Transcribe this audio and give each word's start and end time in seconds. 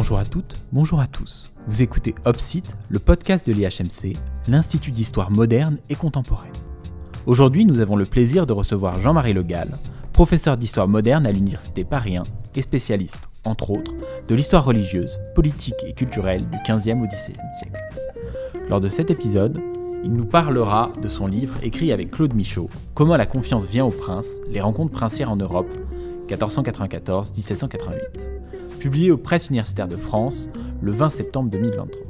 Bonjour 0.00 0.18
à 0.18 0.24
toutes, 0.24 0.56
bonjour 0.72 0.98
à 0.98 1.06
tous. 1.06 1.52
Vous 1.66 1.82
écoutez 1.82 2.14
Opsite, 2.24 2.74
le 2.88 2.98
podcast 2.98 3.46
de 3.46 3.52
l'IHMC, 3.52 4.16
l'Institut 4.48 4.92
d'histoire 4.92 5.30
moderne 5.30 5.76
et 5.90 5.94
contemporaine. 5.94 6.54
Aujourd'hui, 7.26 7.66
nous 7.66 7.80
avons 7.80 7.96
le 7.96 8.06
plaisir 8.06 8.46
de 8.46 8.54
recevoir 8.54 8.98
Jean-Marie 9.02 9.34
Le 9.34 9.42
Gall, 9.42 9.76
professeur 10.14 10.56
d'histoire 10.56 10.88
moderne 10.88 11.26
à 11.26 11.32
l'Université 11.32 11.84
Paris 11.84 12.16
1 12.16 12.22
et 12.54 12.62
spécialiste, 12.62 13.28
entre 13.44 13.72
autres, 13.72 13.92
de 14.26 14.34
l'histoire 14.34 14.64
religieuse, 14.64 15.20
politique 15.34 15.84
et 15.86 15.92
culturelle 15.92 16.48
du 16.48 16.56
XVe 16.64 17.02
au 17.02 17.06
XVIIe 17.06 17.52
siècle. 17.58 17.78
Lors 18.70 18.80
de 18.80 18.88
cet 18.88 19.10
épisode, 19.10 19.60
il 20.02 20.14
nous 20.14 20.24
parlera 20.24 20.94
de 21.02 21.08
son 21.08 21.26
livre 21.26 21.56
écrit 21.62 21.92
avec 21.92 22.10
Claude 22.10 22.32
Michaud, 22.32 22.70
Comment 22.94 23.18
la 23.18 23.26
confiance 23.26 23.66
vient 23.66 23.84
au 23.84 23.90
prince, 23.90 24.30
les 24.50 24.62
rencontres 24.62 24.92
princières 24.92 25.30
en 25.30 25.36
Europe, 25.36 25.68
1494-1788, 26.30 28.30
publié 28.80 29.10
aux 29.10 29.18
presses 29.18 29.48
universitaires 29.48 29.88
de 29.88 29.94
France 29.94 30.48
le 30.80 30.90
20 30.90 31.10
septembre 31.10 31.50
2023. 31.50 32.06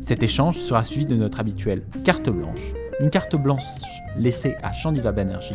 Cet 0.00 0.24
échange 0.24 0.58
sera 0.58 0.82
suivi 0.82 1.06
de 1.06 1.14
notre 1.14 1.38
habituelle 1.38 1.84
carte 2.04 2.28
blanche, 2.28 2.72
une 2.98 3.08
carte 3.08 3.36
blanche 3.36 3.62
laissée 4.18 4.56
à 4.64 4.72
Chandiva 4.72 5.12
Banerjee, 5.12 5.54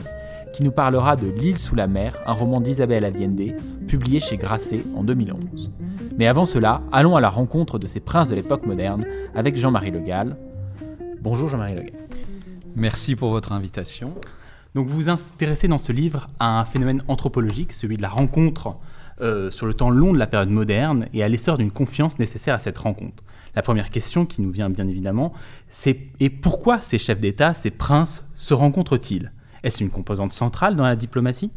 qui 0.53 0.63
nous 0.63 0.71
parlera 0.71 1.17
de 1.17 1.27
L'île 1.27 1.59
sous 1.59 1.75
la 1.75 1.87
mer, 1.87 2.17
un 2.25 2.31
roman 2.31 2.61
d'Isabelle 2.61 3.03
Allende, 3.03 3.55
publié 3.87 4.21
chez 4.21 4.37
Grasset 4.37 4.83
en 4.95 5.03
2011. 5.03 5.69
Mais 6.17 6.27
avant 6.27 6.45
cela, 6.45 6.81
allons 6.93 7.17
à 7.17 7.21
la 7.21 7.29
rencontre 7.29 7.77
de 7.77 7.85
ces 7.85 7.99
princes 7.99 8.29
de 8.29 8.35
l'époque 8.35 8.65
moderne 8.65 9.05
avec 9.35 9.57
Jean-Marie 9.57 9.91
Le 9.91 9.99
Gall. 9.99 10.37
Bonjour 11.21 11.49
Jean-Marie 11.49 11.75
Le 11.75 11.81
Gall. 11.81 12.07
Merci 12.77 13.17
pour 13.17 13.31
votre 13.31 13.51
invitation. 13.51 14.13
Donc 14.75 14.87
vous 14.87 14.95
vous 14.95 15.09
intéressez 15.09 15.67
dans 15.67 15.77
ce 15.77 15.91
livre 15.91 16.29
à 16.39 16.61
un 16.61 16.63
phénomène 16.63 17.01
anthropologique, 17.09 17.73
celui 17.73 17.97
de 17.97 18.01
la 18.01 18.09
rencontre 18.09 18.77
euh, 19.19 19.49
sur 19.49 19.65
le 19.65 19.73
temps 19.73 19.89
long 19.89 20.13
de 20.13 20.19
la 20.19 20.27
période 20.27 20.51
moderne 20.51 21.07
et 21.13 21.23
à 21.23 21.29
l'essor 21.29 21.57
d'une 21.57 21.71
confiance 21.71 22.19
nécessaire 22.19 22.53
à 22.53 22.59
cette 22.59 22.77
rencontre. 22.77 23.23
La 23.55 23.63
première 23.63 23.89
question 23.89 24.27
qui 24.27 24.43
nous 24.43 24.51
vient 24.51 24.69
bien 24.69 24.87
évidemment, 24.87 25.33
c'est 25.69 25.97
et 26.19 26.29
pourquoi 26.29 26.81
ces 26.81 26.99
chefs 26.99 27.19
d'État, 27.19 27.55
ces 27.55 27.71
princes, 27.71 28.27
se 28.35 28.53
rencontrent-ils? 28.53 29.31
Est-ce 29.63 29.83
une 29.83 29.89
composante 29.89 30.31
centrale 30.31 30.75
dans 30.75 30.83
la 30.83 30.95
diplomatie? 30.95 31.49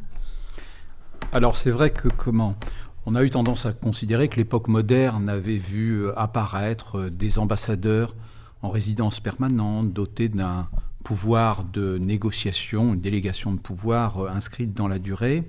Alors 1.33 1.58
c'est 1.58 1.70
vrai 1.70 1.91
que 1.91 2.08
comment? 2.08 2.56
On 3.05 3.14
a 3.14 3.22
eu 3.22 3.28
tendance 3.28 3.66
à 3.66 3.72
considérer 3.72 4.28
que 4.28 4.36
l'époque 4.36 4.69
moderne 4.69 5.28
avait 5.28 5.58
vu 5.58 6.06
euh, 6.06 6.19
apparaître 6.19 6.98
euh, 6.98 7.11
des 7.11 7.38
ambassadeurs 7.38 8.14
en 8.62 8.70
résidence 8.70 9.20
permanente, 9.20 9.92
dotés 9.92 10.31
d'un 10.31 10.69
pouvoir 11.05 11.64
de 11.64 11.98
négociation, 11.98 12.94
une 12.94 13.00
délégation 13.00 13.53
de 13.53 13.58
pouvoir 13.58 14.27
inscrite 14.28 14.75
dans 14.75 14.88
la 14.88 14.98
durée. 14.98 15.44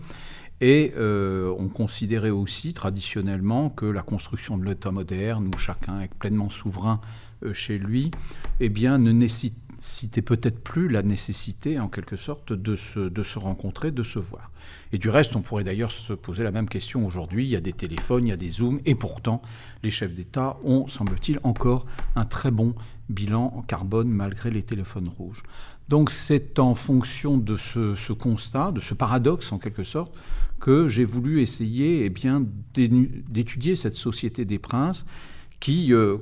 Et 0.62 0.94
euh, 0.96 1.54
on 1.58 1.70
considérait 1.70 2.30
aussi 2.30 2.74
traditionnellement 2.74 3.70
que 3.70 3.88
la 3.88 4.04
construction 4.04 4.58
de 4.60 4.66
l'État 4.66 4.92
moderne, 4.92 5.50
où 5.54 5.58
chacun 5.58 6.00
est 6.02 6.14
pleinement 6.14 6.52
souverain 6.52 7.02
euh, 7.44 7.54
chez 7.54 7.80
lui, 7.80 8.12
eh 8.60 8.70
bien, 8.70 9.00
ne 9.00 9.12
nécessitait 9.12 10.22
peut-être 10.22 10.64
plus 10.64 10.88
la 10.88 11.02
nécessité, 11.02 11.80
en 11.80 11.88
quelque 11.88 12.16
sorte, 12.16 12.54
de 12.54 12.76
se, 12.76 13.00
de 13.00 13.24
se 13.24 13.40
rencontrer, 13.40 13.90
de 13.90 14.04
se 14.04 14.20
voir. 14.20 14.52
Et 14.94 15.00
du 15.00 15.10
reste, 15.10 15.36
on 15.36 15.42
pourrait 15.42 15.64
d'ailleurs 15.64 15.92
se 15.92 16.14
poser 16.14 16.44
la 16.44 16.52
même 16.52 16.70
question 16.70 17.08
aujourd'hui. 17.08 17.46
Il 17.46 17.50
y 17.50 17.56
a 17.56 17.62
des 17.62 17.74
téléphones, 17.74 18.28
il 18.28 18.30
y 18.30 18.34
a 18.34 18.38
des 18.38 18.50
zooms, 18.50 18.80
et 18.86 18.94
pourtant, 18.94 19.42
les 19.82 19.90
chefs 19.90 20.14
d'État 20.14 20.58
ont, 20.64 20.88
semble-t-il, 20.88 21.40
encore 21.42 21.88
un 22.16 22.26
très 22.26 22.52
bon 22.52 22.76
bilan 23.10 23.64
carbone 23.68 24.10
malgré 24.10 24.52
les 24.52 24.64
téléphones 24.64 25.10
rouges. 25.18 25.44
Donc 25.92 26.10
c'est 26.10 26.58
en 26.58 26.74
fonction 26.74 27.38
de 27.38 27.58
ce, 27.58 28.14
constat, 28.14 28.72
de 28.72 28.80
ce 28.80 28.94
paradoxe 28.94 29.52
en 29.52 29.60
quelque 29.60 29.84
sorte, 29.84 30.14
que 30.62 30.88
j'ai 30.88 31.04
voulu 31.04 31.42
essayer 31.42 32.06
eh 32.06 32.10
bien, 32.10 32.46
d'étudier 32.74 33.76
cette 33.76 33.96
société 33.96 34.46
des 34.46 34.58
princes 34.58 35.06
qui, 35.60 35.94
euh, 35.94 36.20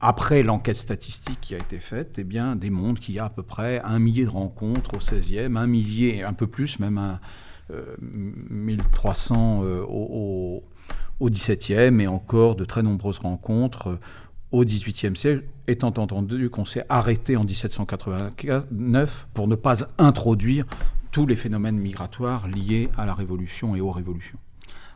après 0.00 0.42
l'enquête 0.42 0.76
statistique 0.76 1.40
qui 1.40 1.54
a 1.54 1.56
été 1.56 1.78
faite, 1.78 2.16
eh 2.18 2.24
bien, 2.24 2.56
démontre 2.56 3.00
qu'il 3.00 3.14
y 3.14 3.18
a 3.18 3.24
à 3.24 3.30
peu 3.30 3.42
près 3.42 3.80
un 3.86 3.98
millier 3.98 4.26
de 4.26 4.30
rencontres 4.30 4.92
au 4.94 5.00
16e, 5.00 5.56
un 5.56 5.66
millier, 5.66 6.22
un 6.22 6.34
peu 6.34 6.46
plus, 6.46 6.78
même 6.78 6.98
un, 6.98 7.18
1300 8.50 9.62
euh, 9.64 9.80
au, 9.88 10.62
au, 11.20 11.30
17e, 11.30 12.00
et 12.00 12.06
encore 12.06 12.54
de 12.54 12.66
très 12.66 12.82
nombreuses 12.82 13.20
rencontres 13.20 13.98
au 14.52 14.64
XVIIIe 14.64 15.16
siècle, 15.16 15.44
étant 15.66 15.88
entendu 15.88 16.50
qu'on 16.50 16.64
s'est 16.64 16.84
arrêté 16.88 17.36
en 17.36 17.44
1789 17.44 19.28
pour 19.34 19.48
ne 19.48 19.56
pas 19.56 19.86
introduire 19.98 20.66
tous 21.10 21.26
les 21.26 21.36
phénomènes 21.36 21.78
migratoires 21.78 22.48
liés 22.48 22.88
à 22.96 23.06
la 23.06 23.14
Révolution 23.14 23.74
et 23.74 23.80
aux 23.80 23.90
révolutions. 23.90 24.38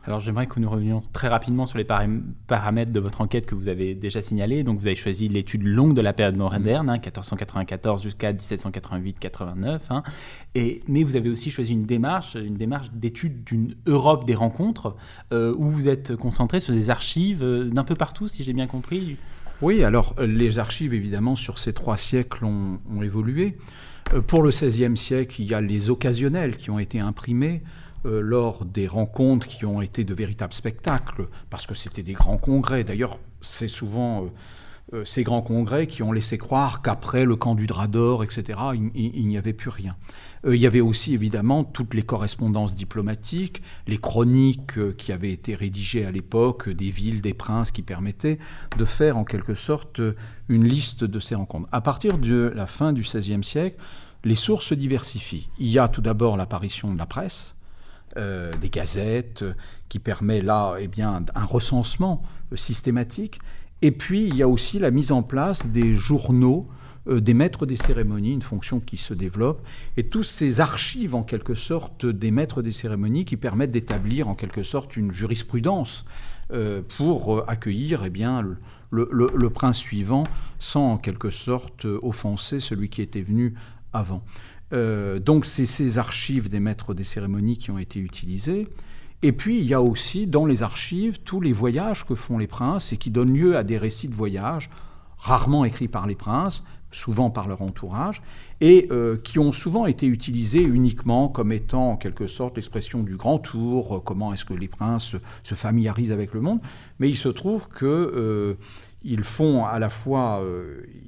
Alors 0.03 0.19
j'aimerais 0.19 0.47
que 0.47 0.59
nous 0.59 0.69
revenions 0.69 1.03
très 1.13 1.27
rapidement 1.27 1.67
sur 1.67 1.77
les 1.77 1.83
paramètres 1.83 2.91
de 2.91 2.99
votre 2.99 3.21
enquête 3.21 3.45
que 3.45 3.53
vous 3.53 3.67
avez 3.67 3.93
déjà 3.93 4.23
signalé. 4.23 4.63
Donc 4.63 4.79
vous 4.79 4.87
avez 4.87 4.95
choisi 4.95 5.29
l'étude 5.29 5.63
longue 5.63 5.93
de 5.93 6.01
la 6.01 6.11
période 6.11 6.35
moderne, 6.35 6.89
1494 6.91 7.99
hein, 7.99 8.03
jusqu'à 8.03 8.33
1788-89. 8.33 9.79
Hein. 9.91 10.03
mais 10.87 11.03
vous 11.03 11.15
avez 11.15 11.29
aussi 11.29 11.51
choisi 11.51 11.73
une 11.73 11.85
démarche, 11.85 12.33
une 12.33 12.55
démarche 12.55 12.91
d'étude 12.91 13.43
d'une 13.43 13.75
Europe 13.85 14.25
des 14.25 14.33
rencontres, 14.33 14.95
euh, 15.33 15.53
où 15.55 15.69
vous 15.69 15.87
êtes 15.87 16.15
concentré 16.15 16.59
sur 16.59 16.73
des 16.73 16.89
archives 16.89 17.43
euh, 17.43 17.69
d'un 17.69 17.83
peu 17.83 17.95
partout, 17.95 18.27
si 18.27 18.43
j'ai 18.43 18.53
bien 18.53 18.67
compris. 18.67 19.17
Oui, 19.61 19.83
alors 19.83 20.15
les 20.19 20.57
archives, 20.57 20.95
évidemment, 20.95 21.35
sur 21.35 21.59
ces 21.59 21.71
trois 21.71 21.97
siècles 21.97 22.45
ont, 22.45 22.79
évolué. 23.03 23.57
Euh, 24.13 24.21
pour 24.21 24.41
le 24.41 24.49
XVIe 24.49 24.97
siècle, 24.97 25.39
il 25.39 25.49
y 25.49 25.53
a 25.53 25.61
les 25.61 25.91
occasionnels 25.91 26.57
qui 26.57 26.71
ont 26.71 26.79
été 26.79 26.99
imprimés 26.99 27.61
euh, 28.07 28.21
lors 28.21 28.65
des 28.65 28.87
rencontres 28.87 29.47
qui 29.47 29.65
ont 29.65 29.79
été 29.79 30.03
de 30.03 30.15
véritables 30.15 30.53
spectacles, 30.53 31.27
parce 31.51 31.67
que 31.67 31.75
c'était 31.75 32.01
des 32.01 32.13
grands 32.13 32.39
congrès. 32.39 32.83
D'ailleurs, 32.83 33.19
c'est 33.41 33.67
souvent 33.67 34.23
euh, 34.23 34.27
ces 35.05 35.23
grands 35.23 35.41
congrès 35.41 35.87
qui 35.87 36.03
ont 36.03 36.11
laissé 36.11 36.37
croire 36.37 36.81
qu'après 36.81 37.25
le 37.25 37.35
camp 37.35 37.55
du 37.55 37.65
drap 37.65 37.87
d'or, 37.87 38.23
etc., 38.23 38.59
il 38.75 39.27
n'y 39.27 39.37
avait 39.37 39.53
plus 39.53 39.69
rien. 39.69 39.95
Euh, 40.45 40.55
il 40.55 40.61
y 40.61 40.67
avait 40.67 40.81
aussi 40.81 41.13
évidemment 41.13 41.63
toutes 41.63 41.93
les 41.93 42.03
correspondances 42.03 42.75
diplomatiques, 42.75 43.61
les 43.87 43.97
chroniques 43.97 44.77
euh, 44.77 44.93
qui 44.97 45.11
avaient 45.11 45.31
été 45.31 45.55
rédigées 45.55 46.05
à 46.05 46.11
l'époque 46.11 46.69
des 46.69 46.89
villes, 46.89 47.21
des 47.21 47.33
princes, 47.33 47.71
qui 47.71 47.81
permettaient 47.81 48.39
de 48.77 48.85
faire 48.85 49.17
en 49.17 49.23
quelque 49.23 49.53
sorte 49.53 50.01
une 50.49 50.65
liste 50.65 51.03
de 51.03 51.19
ces 51.19 51.35
rencontres. 51.35 51.69
À 51.71 51.81
partir 51.81 52.17
de 52.17 52.51
la 52.55 52.67
fin 52.67 52.93
du 52.93 53.01
XVIe 53.01 53.43
siècle, 53.43 53.77
les 54.23 54.35
sources 54.35 54.67
se 54.67 54.75
diversifient. 54.75 55.49
Il 55.59 55.67
y 55.67 55.79
a 55.79 55.87
tout 55.87 56.01
d'abord 56.01 56.37
l'apparition 56.37 56.93
de 56.93 56.97
la 56.97 57.05
presse, 57.05 57.55
euh, 58.17 58.51
des 58.61 58.69
gazettes, 58.69 59.43
qui 59.89 59.99
permet 59.99 60.41
là 60.41 60.75
eh 60.79 60.87
bien, 60.87 61.23
un 61.33 61.45
recensement 61.45 62.23
systématique. 62.55 63.39
Et 63.81 63.91
puis, 63.91 64.27
il 64.27 64.35
y 64.35 64.43
a 64.43 64.47
aussi 64.47 64.79
la 64.79 64.91
mise 64.91 65.11
en 65.11 65.23
place 65.23 65.67
des 65.67 65.93
journaux 65.93 66.67
euh, 67.07 67.19
des 67.19 67.33
maîtres 67.33 67.65
des 67.65 67.77
cérémonies, 67.77 68.33
une 68.33 68.43
fonction 68.43 68.79
qui 68.79 68.95
se 68.95 69.15
développe, 69.15 69.65
et 69.97 70.03
tous 70.03 70.21
ces 70.21 70.59
archives 70.59 71.15
en 71.15 71.23
quelque 71.23 71.55
sorte 71.55 72.05
des 72.05 72.29
maîtres 72.29 72.61
des 72.61 72.71
cérémonies 72.71 73.25
qui 73.25 73.37
permettent 73.37 73.71
d'établir 73.71 74.27
en 74.27 74.35
quelque 74.35 74.61
sorte 74.61 74.95
une 74.95 75.11
jurisprudence 75.11 76.05
euh, 76.53 76.83
pour 76.97 77.39
euh, 77.39 77.45
accueillir 77.47 78.03
eh 78.05 78.11
bien, 78.11 78.45
le, 78.91 79.49
prince 79.49 79.77
suivant 79.77 80.25
sans 80.59 80.93
en 80.93 80.97
quelque 80.99 81.31
sorte 81.31 81.85
offenser 81.85 82.59
celui 82.59 82.89
qui 82.89 83.01
était 83.01 83.21
venu 83.21 83.55
avant. 83.93 84.23
donc 84.71 85.45
c'est 85.45 85.65
ces 85.65 85.97
archives 85.97 86.49
des 86.49 86.59
maîtres 86.59 86.93
des 86.93 87.03
cérémonies 87.03 87.57
qui 87.57 87.71
ont 87.71 87.77
été 87.79 87.99
utilisées. 87.99 88.67
Et 89.23 89.31
puis 89.31 89.59
il 89.59 89.65
y 89.65 89.73
a 89.73 89.81
aussi 89.81 90.27
dans 90.27 90.45
les 90.45 90.63
archives 90.63 91.19
tous 91.23 91.41
les 91.41 91.53
voyages 91.53 92.05
que 92.05 92.15
font 92.15 92.37
les 92.37 92.47
princes 92.47 92.91
et 92.91 92.97
qui 92.97 93.11
donnent 93.11 93.33
lieu 93.33 93.55
à 93.55 93.63
des 93.63 93.77
récits 93.77 94.07
de 94.07 94.15
voyages, 94.15 94.69
rarement 95.17 95.63
écrits 95.63 95.87
par 95.87 96.07
les 96.07 96.15
princes, 96.15 96.63
souvent 96.91 97.29
par 97.29 97.47
leur 97.47 97.61
entourage, 97.61 98.21
et 98.59 98.87
euh, 98.91 99.17
qui 99.17 99.39
ont 99.39 99.51
souvent 99.51 99.85
été 99.85 100.07
utilisés 100.07 100.63
uniquement 100.63 101.27
comme 101.29 101.51
étant 101.51 101.91
en 101.91 101.97
quelque 101.97 102.27
sorte 102.27 102.55
l'expression 102.55 103.03
du 103.03 103.15
grand 103.15 103.39
tour, 103.39 103.97
euh, 103.97 103.99
comment 103.99 104.33
est-ce 104.33 104.45
que 104.45 104.53
les 104.53 104.67
princes 104.67 105.15
se 105.43 105.55
familiarisent 105.55 106.11
avec 106.11 106.33
le 106.33 106.41
monde, 106.41 106.59
mais 106.99 107.09
il 107.09 107.17
se 107.17 107.29
trouve 107.29 107.67
que... 107.67 107.85
Euh, 107.85 108.55
ils 109.03 109.23
font 109.23 109.65
à 109.65 109.79
la 109.79 109.89
fois, 109.89 110.45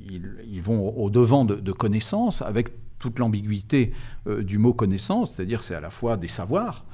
ils, 0.09 0.61
vont 0.63 0.97
au 0.97 1.11
devant 1.11 1.45
de, 1.45 1.53
de 1.53 1.71
connaissances 1.71 2.41
avec 2.41 2.69
toute 2.97 3.19
l'ambiguïté 3.19 3.93
du 4.25 4.57
mot 4.57 4.73
connaissance, 4.73 5.35
c'est-à-dire 5.35 5.61
c'est 5.61 5.75
à 5.75 5.79
la 5.79 5.91
fois 5.91 6.17
des 6.17 6.27
savoirs, 6.27 6.85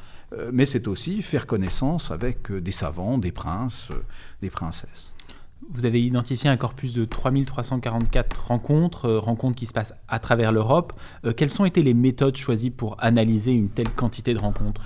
mais 0.52 0.66
c'est 0.66 0.88
aussi 0.88 1.22
faire 1.22 1.48
connaissance 1.48 2.12
avec 2.12 2.52
des 2.52 2.72
savants, 2.72 3.18
des 3.18 3.32
princes, 3.32 3.90
des 4.42 4.50
princesses. 4.50 5.14
Vous 5.72 5.86
avez 5.86 6.02
identifié 6.02 6.50
un 6.50 6.58
corpus 6.58 6.94
de 6.94 7.06
3344 7.06 8.48
rencontres, 8.48 9.06
euh, 9.06 9.20
rencontres 9.20 9.56
qui 9.56 9.66
se 9.66 9.74
passent 9.74 9.94
à 10.08 10.18
travers 10.18 10.52
l'Europe. 10.52 10.94
Euh, 11.26 11.34
quelles 11.34 11.62
ont 11.62 11.66
été 11.66 11.84
les 11.84 11.94
méthodes 11.94 12.38
choisies 12.38 12.72
pour 12.72 12.96
analyser 13.00 13.52
une 13.52 13.70
telle 13.70 13.90
quantité 13.90 14.34
de 14.34 14.40
rencontres? 14.40 14.82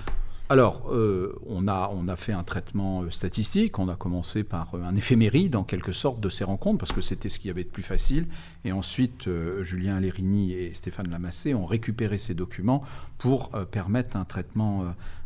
Alors, 0.50 0.90
euh, 0.92 1.40
on, 1.46 1.68
a, 1.68 1.90
on 1.94 2.06
a 2.06 2.16
fait 2.16 2.34
un 2.34 2.42
traitement 2.42 3.08
statistique, 3.10 3.78
on 3.78 3.88
a 3.88 3.96
commencé 3.96 4.44
par 4.44 4.74
un 4.74 4.94
éphéméride 4.94 5.56
en 5.56 5.64
quelque 5.64 5.92
sorte 5.92 6.20
de 6.20 6.28
ces 6.28 6.44
rencontres, 6.44 6.78
parce 6.78 6.92
que 6.92 7.00
c'était 7.00 7.30
ce 7.30 7.38
qui 7.38 7.48
y 7.48 7.50
avait 7.50 7.64
de 7.64 7.70
plus 7.70 7.82
facile, 7.82 8.26
et 8.66 8.70
ensuite 8.70 9.26
Julien 9.62 10.00
Lérini 10.00 10.52
et 10.52 10.74
Stéphane 10.74 11.08
Lamassé 11.08 11.54
ont 11.54 11.64
récupéré 11.64 12.18
ces 12.18 12.34
documents 12.34 12.82
pour 13.16 13.52
permettre 13.70 14.18
un 14.18 14.26
traitement, 14.26 14.84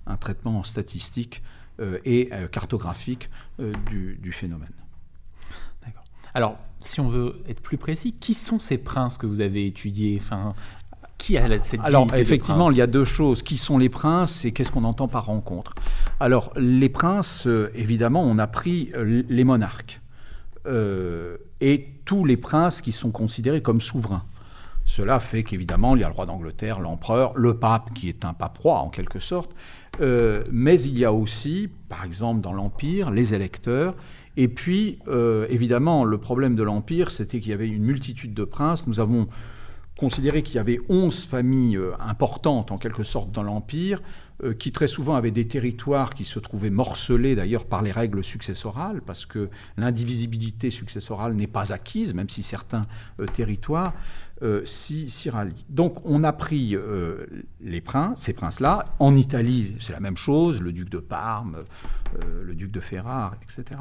un 0.08 0.16
traitement 0.16 0.64
statistique 0.64 1.42
et 2.04 2.30
cartographique 2.50 3.30
du, 3.58 4.18
du 4.20 4.32
phénomène. 4.32 4.72
D'accord. 5.84 6.02
Alors, 6.34 6.58
si 6.80 7.00
on 7.00 7.08
veut 7.08 7.42
être 7.48 7.60
plus 7.60 7.76
précis, 7.76 8.14
qui 8.18 8.34
sont 8.34 8.58
ces 8.58 8.78
princes 8.78 9.16
que 9.16 9.26
vous 9.26 9.40
avez 9.40 9.66
étudiés? 9.66 10.18
Enfin, 10.20 10.54
qui 11.18 11.36
a 11.36 11.62
cette 11.62 11.80
Alors, 11.82 12.14
effectivement, 12.14 12.70
il 12.70 12.76
y 12.76 12.80
a 12.80 12.86
deux 12.86 13.04
choses. 13.04 13.42
Qui 13.42 13.56
sont 13.56 13.76
les 13.76 13.88
princes 13.88 14.44
et 14.44 14.52
qu'est-ce 14.52 14.70
qu'on 14.70 14.84
entend 14.84 15.08
par 15.08 15.26
rencontre? 15.26 15.74
Alors, 16.20 16.52
les 16.56 16.88
princes, 16.88 17.46
euh, 17.46 17.70
évidemment, 17.74 18.22
on 18.22 18.38
a 18.38 18.46
pris 18.46 18.90
euh, 18.94 19.22
les 19.28 19.44
monarques 19.44 20.00
euh, 20.66 21.36
et 21.60 21.88
tous 22.04 22.24
les 22.24 22.36
princes 22.36 22.80
qui 22.80 22.92
sont 22.92 23.10
considérés 23.10 23.60
comme 23.60 23.80
souverains. 23.80 24.24
Cela 24.88 25.20
fait 25.20 25.42
qu'évidemment, 25.42 25.96
il 25.96 26.00
y 26.00 26.04
a 26.04 26.08
le 26.08 26.14
roi 26.14 26.24
d'Angleterre, 26.24 26.80
l'empereur, 26.80 27.34
le 27.36 27.58
pape, 27.58 27.92
qui 27.92 28.08
est 28.08 28.24
un 28.24 28.32
pape 28.32 28.56
roi 28.56 28.78
en 28.78 28.88
quelque 28.88 29.20
sorte, 29.20 29.54
mais 30.00 30.80
il 30.80 30.98
y 30.98 31.04
a 31.04 31.12
aussi, 31.12 31.68
par 31.90 32.04
exemple, 32.04 32.40
dans 32.40 32.54
l'Empire, 32.54 33.10
les 33.10 33.34
électeurs. 33.34 33.94
Et 34.38 34.46
puis, 34.46 35.00
euh, 35.08 35.46
évidemment, 35.50 36.04
le 36.04 36.16
problème 36.16 36.54
de 36.54 36.62
l'Empire, 36.62 37.10
c'était 37.10 37.40
qu'il 37.40 37.50
y 37.50 37.54
avait 37.54 37.68
une 37.68 37.82
multitude 37.82 38.34
de 38.34 38.44
princes. 38.44 38.86
Nous 38.86 39.00
avons 39.00 39.26
considéré 39.98 40.44
qu'il 40.44 40.54
y 40.54 40.58
avait 40.60 40.78
onze 40.88 41.26
familles 41.26 41.76
euh, 41.76 41.90
importantes, 41.98 42.70
en 42.70 42.78
quelque 42.78 43.02
sorte, 43.02 43.32
dans 43.32 43.42
l'Empire, 43.42 44.00
euh, 44.44 44.54
qui 44.54 44.70
très 44.70 44.86
souvent 44.86 45.16
avaient 45.16 45.32
des 45.32 45.48
territoires 45.48 46.14
qui 46.14 46.22
se 46.22 46.38
trouvaient 46.38 46.70
morcelés, 46.70 47.34
d'ailleurs, 47.34 47.66
par 47.66 47.82
les 47.82 47.90
règles 47.90 48.22
successorales, 48.22 49.02
parce 49.04 49.26
que 49.26 49.50
l'indivisibilité 49.76 50.70
successorale 50.70 51.34
n'est 51.34 51.48
pas 51.48 51.72
acquise, 51.72 52.14
même 52.14 52.28
si 52.28 52.44
certains 52.44 52.86
territoires 53.32 53.92
s'y, 54.64 55.30
rallient. 55.30 55.64
Donc, 55.68 56.04
on 56.04 56.24
a 56.24 56.32
pris 56.32 56.76
les 57.60 57.80
princes, 57.80 58.22
ces 58.22 58.32
princes-là. 58.32 58.84
En 58.98 59.16
Italie, 59.16 59.76
c'est 59.80 59.92
la 59.92 60.00
même 60.00 60.16
chose, 60.16 60.62
le 60.62 60.72
duc 60.72 60.88
de 60.88 60.98
Parme, 60.98 61.64
le 62.44 62.54
duc 62.54 62.70
de 62.70 62.80
Ferrare, 62.80 63.36
etc. 63.42 63.78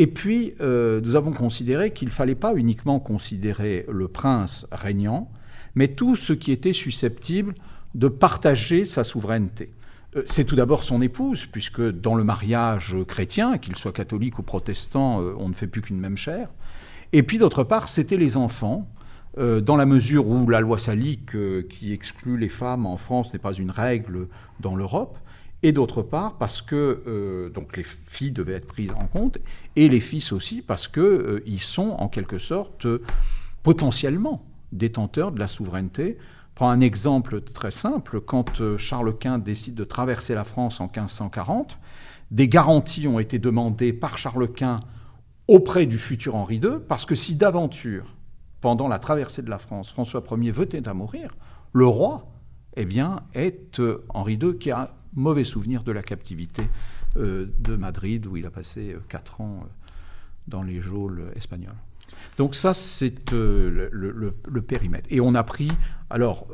Et 0.00 0.06
puis, 0.06 0.54
euh, 0.62 1.02
nous 1.02 1.14
avons 1.14 1.32
considéré 1.32 1.92
qu'il 1.92 2.08
ne 2.08 2.12
fallait 2.12 2.34
pas 2.34 2.54
uniquement 2.54 2.98
considérer 3.00 3.84
le 3.86 4.08
prince 4.08 4.66
régnant, 4.72 5.28
mais 5.74 5.88
tout 5.88 6.16
ce 6.16 6.32
qui 6.32 6.52
était 6.52 6.72
susceptible 6.72 7.54
de 7.94 8.08
partager 8.08 8.86
sa 8.86 9.04
souveraineté. 9.04 9.74
Euh, 10.16 10.22
c'est 10.24 10.44
tout 10.44 10.56
d'abord 10.56 10.84
son 10.84 11.02
épouse, 11.02 11.44
puisque 11.44 11.82
dans 11.82 12.14
le 12.14 12.24
mariage 12.24 12.96
chrétien, 13.06 13.58
qu'il 13.58 13.76
soit 13.76 13.92
catholique 13.92 14.38
ou 14.38 14.42
protestant, 14.42 15.20
euh, 15.20 15.34
on 15.38 15.50
ne 15.50 15.54
fait 15.54 15.66
plus 15.66 15.82
qu'une 15.82 16.00
même 16.00 16.16
chair. 16.16 16.48
Et 17.12 17.22
puis 17.22 17.36
d'autre 17.36 17.62
part, 17.62 17.88
c'était 17.88 18.16
les 18.16 18.38
enfants, 18.38 18.88
dans 19.36 19.76
la 19.76 19.86
mesure 19.86 20.26
où 20.26 20.48
la 20.48 20.60
loi 20.60 20.78
salique 20.78 21.36
qui 21.68 21.92
exclut 21.92 22.36
les 22.36 22.48
femmes 22.48 22.84
en 22.84 22.96
France 22.96 23.32
n'est 23.32 23.38
pas 23.38 23.52
une 23.52 23.70
règle 23.70 24.28
dans 24.58 24.74
l'Europe 24.74 25.18
et 25.62 25.72
d'autre 25.72 26.02
part 26.02 26.36
parce 26.38 26.62
que 26.62 27.02
euh, 27.06 27.50
donc 27.50 27.76
les 27.76 27.84
filles 27.84 28.32
devaient 28.32 28.54
être 28.54 28.66
prises 28.66 28.92
en 28.92 29.06
compte, 29.06 29.38
et 29.76 29.88
les 29.88 30.00
fils 30.00 30.32
aussi 30.32 30.62
parce 30.62 30.88
qu'ils 30.88 31.02
euh, 31.02 31.42
ils 31.46 31.60
sont 31.60 31.90
en 31.90 32.08
quelque 32.08 32.38
sorte 32.38 32.86
potentiellement 33.62 34.44
détenteurs 34.72 35.32
de 35.32 35.38
la 35.38 35.48
souveraineté. 35.48 36.16
Prends 36.54 36.70
un 36.70 36.80
exemple 36.80 37.40
très 37.40 37.70
simple, 37.70 38.20
quand 38.20 38.60
euh, 38.60 38.78
Charles 38.78 39.16
Quint 39.16 39.38
décide 39.38 39.74
de 39.74 39.84
traverser 39.84 40.34
la 40.34 40.44
France 40.44 40.80
en 40.80 40.84
1540, 40.84 41.78
des 42.30 42.48
garanties 42.48 43.08
ont 43.08 43.18
été 43.18 43.38
demandées 43.38 43.92
par 43.92 44.18
Charles 44.18 44.50
Quint 44.52 44.76
auprès 45.48 45.86
du 45.86 45.98
futur 45.98 46.36
Henri 46.36 46.56
II, 46.56 46.78
parce 46.88 47.04
que 47.04 47.14
si 47.14 47.34
d'aventure, 47.34 48.14
pendant 48.60 48.88
la 48.88 48.98
traversée 48.98 49.42
de 49.42 49.50
la 49.50 49.58
France, 49.58 49.92
François 49.92 50.22
Ier 50.30 50.50
venait 50.50 50.86
à 50.86 50.94
mourir, 50.94 51.34
le 51.72 51.86
roi, 51.86 52.26
eh 52.76 52.84
bien, 52.84 53.22
est 53.34 53.80
Henri 54.10 54.34
II 54.34 54.58
qui 54.58 54.70
a 54.70 54.94
mauvais 55.14 55.44
souvenir 55.44 55.82
de 55.82 55.92
la 55.92 56.02
captivité 56.02 56.62
euh, 57.16 57.46
de 57.58 57.76
Madrid, 57.76 58.26
où 58.26 58.36
il 58.36 58.46
a 58.46 58.50
passé 58.50 58.92
euh, 58.92 59.00
quatre 59.08 59.40
ans 59.40 59.64
euh, 59.64 59.68
dans 60.46 60.62
les 60.62 60.80
geôles 60.80 61.32
espagnoles. 61.34 61.74
Donc 62.36 62.54
ça, 62.54 62.74
c'est 62.74 63.32
le, 63.32 64.60
périmètre. 64.66 65.08
Et 65.10 65.20
on 65.20 65.34
a 65.34 65.42
pris, 65.42 65.70
alors, 66.08 66.48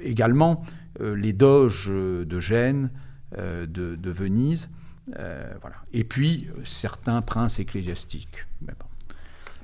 également, 0.00 0.62
les 1.00 1.32
doges 1.32 1.88
de 1.88 2.40
Gênes, 2.40 2.90
de, 3.36 4.10
Venise, 4.10 4.70
voilà. 5.06 5.76
Et 5.92 6.04
puis, 6.04 6.48
certains 6.64 7.20
princes 7.22 7.58
ecclésiastiques. 7.58 8.46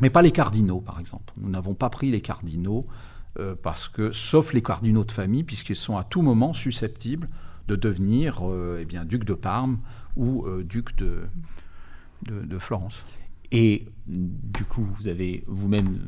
Mais, 0.03 0.11
pas 0.11 0.21
les 0.21 0.33
cardinaux, 0.33 0.81
par 0.81 1.01
exemple. 1.01 1.33
Nous 1.39 1.49
n'avons 1.49 1.75
pas 1.75 1.89
pris 1.89 2.11
les 2.11 2.21
cardinaux, 2.21 2.87
parce 3.63 3.89
que, 3.89 4.13
sauf 4.13 4.53
les 4.53 4.61
cardinaux 4.61 5.05
de 5.05 5.11
famille, 5.11 5.43
puisqu'ils 5.43 5.77
sont 5.77 5.97
à 5.97 6.05
tout 6.05 6.21
moment 6.21 6.53
susceptibles 6.53 7.29
de 7.69 7.77
devenir 7.77 8.41
euh, 8.43 8.79
eh 8.81 8.85
bien, 8.85 9.05
duc 9.05 9.25
de 9.25 9.35
Parme 9.35 9.79
ou 10.17 10.45
euh, 10.47 10.63
duc 10.63 10.97
de, 10.97 11.23
de, 12.23 12.59
Florence. 12.59 13.05
Et 13.51 13.87
du 14.07 14.65
coup, 14.65 14.83
vous 14.83 15.09
avez 15.09 15.43
vous-même 15.47 15.99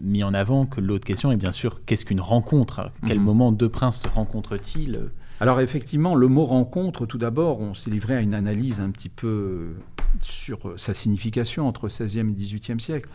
mis 0.00 0.22
en 0.22 0.34
avant 0.34 0.66
que 0.66 0.80
l'autre 0.80 1.04
question 1.04 1.32
est 1.32 1.36
bien 1.36 1.52
sûr 1.52 1.84
qu'est-ce 1.84 2.04
qu'une 2.04 2.20
rencontre? 2.20 2.80
À 2.80 2.92
quel 3.06 3.18
mhm. 3.18 3.24
moment 3.24 3.52
deux 3.52 3.68
princes 3.68 4.02
se 4.02 4.08
rencontrent-ils? 4.08 5.10
Alors 5.40 5.60
effectivement, 5.60 6.14
le 6.14 6.26
mot 6.26 6.44
rencontre, 6.44 7.06
tout 7.06 7.18
d'abord, 7.18 7.60
on 7.60 7.74
s'est 7.74 7.90
livré 7.90 8.16
à 8.16 8.20
une 8.20 8.34
analyse 8.34 8.80
un 8.80 8.90
petit 8.90 9.08
peu 9.08 9.74
sur 10.20 10.74
sa 10.76 10.94
signification 10.94 11.68
entre 11.68 11.88
16e 11.88 12.30
et 12.30 12.32
18e 12.32 12.80
siècle. 12.80 13.08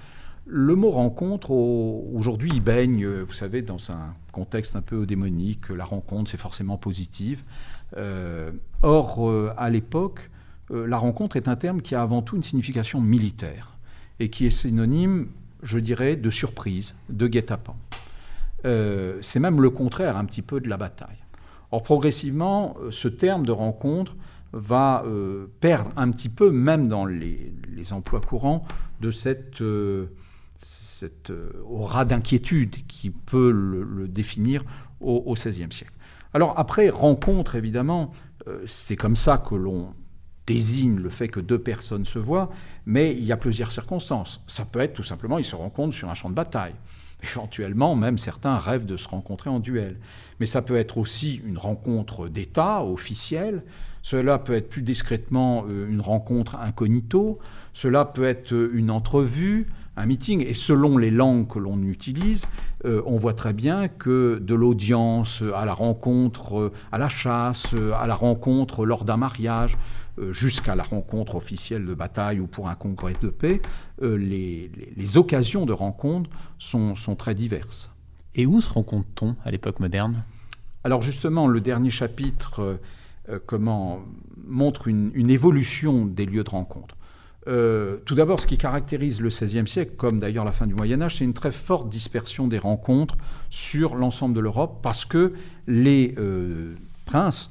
Le 0.45 0.75
mot 0.75 0.90
rencontre, 0.90 1.51
aujourd'hui, 1.51 2.51
il 2.54 2.62
baigne, 2.62 3.07
vous 3.07 3.34
savez, 3.34 3.62
dans 3.62 3.92
un 3.92 4.13
contexte 4.34 4.75
un 4.75 4.81
peu 4.81 5.06
démonique. 5.06 5.69
La 5.69 5.86
rencontre, 5.86 6.30
c'est 6.30 6.38
forcément 6.38 6.78
positive. 6.78 7.44
Euh, 7.98 8.51
or, 8.81 9.30
euh, 9.30 9.54
à 9.57 9.69
l'époque, 9.69 10.30
euh, 10.72 10.86
la 10.86 10.98
rencontre 10.98 11.38
est 11.38 11.48
un 11.48 11.56
terme 11.56 11.81
qui 11.81 11.95
a 11.95 12.01
avant 12.01 12.22
tout 12.22 12.36
une 12.36 12.44
signification 12.44 13.00
militaire 13.00 13.78
et 14.19 14.30
qui 14.30 14.45
est 14.45 14.50
synonyme, 14.50 15.28
je 15.62 15.80
dirais, 15.80 16.16
de 16.16 16.30
surprise, 16.30 16.96
de 17.10 17.28
guet-apens. 17.28 17.78
c'est 19.22 19.39
même 19.39 19.62
le 19.62 19.69
contraire 19.69 20.18
un 20.18 20.25
petit 20.25 20.42
peu 20.42 20.60
de 20.60 20.69
la 20.69 20.78
bataille. 20.78 21.18
Or, 21.72 21.84
progressivement, 21.84 22.75
ce 22.92 23.07
terme 23.07 23.46
de 23.46 23.51
rencontre 23.51 24.16
va 24.54 25.04
perdre 25.60 25.92
un 25.98 26.12
petit 26.12 26.30
peu, 26.30 26.51
même 26.51 26.88
dans 26.88 27.06
les, 27.06 27.51
emplois 27.92 28.22
courants, 28.22 28.66
de 29.01 29.12
cette, 29.12 29.62
aura 31.66 32.06
d'inquiétude 32.06 32.86
qui 32.88 33.10
peut 33.10 33.52
le, 33.52 34.08
définir 34.08 34.64
au 35.02 35.34
XVIe 35.34 35.72
siècle. 35.72 35.94
Alors 36.34 36.58
après, 36.58 36.90
rencontre, 36.90 37.56
évidemment, 37.56 38.12
euh, 38.48 38.64
c'est 38.66 38.96
comme 38.96 39.16
ça 39.16 39.38
que 39.38 39.56
l'on 39.56 39.94
désigne 40.48 40.98
le 40.98 41.10
fait 41.10 41.30
que 41.30 41.39
deux 41.39 41.60
personnes 41.60 42.06
se 42.06 42.20
voient, 42.20 42.50
mais 42.86 43.13
il 43.13 43.24
y 43.24 43.32
a 43.32 43.38
plusieurs 43.38 43.72
circonstances. 43.72 44.44
Ça 44.48 44.66
peut 44.66 44.80
être 44.80 44.94
tout 44.94 45.04
simplement, 45.04 45.38
ils 45.38 45.46
se 45.46 45.56
rencontrent 45.56 45.96
sur 45.96 46.10
un 46.10 46.13
champ 46.13 46.30
de 46.30 46.36
bataille. 46.36 46.75
Éventuellement, 47.24 47.96
même 47.96 48.18
certains 48.18 48.58
rêvent 48.58 48.86
de 48.86 48.98
se 48.98 49.08
rencontrer 49.08 49.50
en 49.50 49.60
duel. 49.60 50.00
Mais 50.39 50.46
ça 50.46 50.62
peut 50.62 50.75
être 50.75 50.98
aussi 50.98 51.42
une 51.46 51.58
rencontre 51.58 52.27
d'État 52.27 52.84
officielle. 52.84 53.63
Cela 54.01 54.39
peut 54.39 54.54
être 54.54 54.68
plus 54.68 54.82
discrètement 54.82 55.66
euh, 55.70 55.88
une 55.88 56.01
rencontre 56.01 56.56
incognito. 56.56 57.39
Cela 57.74 58.04
peut 58.04 58.25
être 58.25 58.51
euh, 58.51 58.72
une 58.74 58.92
entrevue 58.92 59.68
un 59.96 60.06
meeting. 60.06 60.42
Et 60.46 60.54
selon 60.54 60.98
les 60.98 61.12
langues 61.12 61.48
que 61.48 61.60
l'on 61.60 61.82
utilise, 61.84 62.46
euh, 62.86 63.02
on 63.06 63.18
voit 63.18 63.34
très 63.34 63.54
bien 63.54 63.88
que 63.88 64.40
de 64.42 64.56
l'audience 64.56 65.44
à 65.56 65.66
la 65.66 65.74
rencontre, 65.74 66.60
euh, 66.60 66.74
à 66.92 66.98
la 66.98 67.10
chasse, 67.10 67.74
euh, 67.74 67.94
à 67.94 68.08
la 68.08 68.16
rencontre 68.16 68.86
lors 68.86 69.06
d'un 69.06 69.18
mariage, 69.18 69.78
jusqu'à 70.30 70.76
la 70.76 70.84
rencontre 70.84 71.34
officielle 71.34 71.88
de 71.88 71.96
bataille 71.96 72.40
ou 72.40 72.46
pour 72.46 72.70
un 72.70 72.76
congrès 72.76 73.16
de 73.20 73.30
paix, 73.30 73.64
les, 74.00 74.70
occasions 75.16 75.66
de 75.66 75.74
rencontre 75.74 76.30
sont, 76.60 76.94
très 77.18 77.34
diverses. 77.34 77.90
Et 78.36 78.46
où 78.46 78.62
se 78.62 78.72
rencontre-t-on 78.72 79.36
à 79.44 79.50
l'époque 79.50 79.80
moderne? 79.80 80.24
Alors 80.84 81.02
justement, 81.02 81.48
le 81.48 81.62
dernier 81.62 81.90
chapitre 81.90 82.78
comment, 83.48 84.02
montre 84.46 84.88
une 84.88 85.32
évolution 85.32 86.06
des 86.06 86.28
lieux 86.28 86.44
de 86.44 86.50
rencontre. 86.52 86.96
Euh, 87.48 87.98
tout 88.06 88.16
d'abord, 88.16 88.40
ce 88.40 88.48
qui 88.48 88.58
caractérise 88.58 89.20
le 89.20 89.30
XVIe 89.30 89.68
siècle, 89.68 89.94
comme 89.98 90.20
d'ailleurs 90.20 90.46
la 90.46 90.52
fin 90.52 90.68
du 90.68 90.74
Moyen 90.74 91.02
Âge, 91.02 91.18
c'est 91.18 91.26
une 91.26 91.34
très 91.34 91.52
forte 91.52 91.90
dispersion 91.90 92.48
des 92.48 92.58
rencontres 92.58 93.18
sur 93.50 93.96
l'ensemble 93.96 94.34
de 94.34 94.40
l'Europe, 94.40 94.80
parce 94.82 95.06
que 95.06 95.34
les 95.68 96.16
euh, 96.18 96.76
princes, 97.06 97.50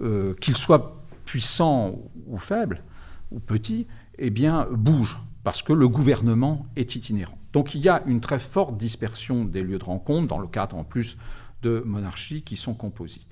euh, 0.00 0.34
qu'ils 0.40 0.56
soient 0.56 1.02
puissants 1.24 1.98
ou 2.26 2.38
faibles, 2.38 2.82
ou 3.30 3.40
petits, 3.40 3.86
eh 4.18 4.30
bien, 4.30 4.66
bougent, 4.70 5.20
parce 5.42 5.62
que 5.62 5.72
le 5.72 5.88
gouvernement 5.88 6.66
est 6.76 6.96
itinérant. 6.96 7.38
Donc 7.52 7.74
il 7.74 7.82
y 7.82 7.88
a 7.88 8.02
une 8.06 8.20
très 8.20 8.38
forte 8.38 8.76
dispersion 8.76 9.44
des 9.44 9.62
lieux 9.62 9.78
de 9.78 9.84
rencontre, 9.84 10.26
dans 10.26 10.38
le 10.38 10.48
cadre 10.48 10.76
en 10.76 10.84
plus 10.84 11.16
de 11.62 11.82
monarchies 11.84 12.42
qui 12.42 12.56
sont 12.56 12.74
composites. 12.74 13.28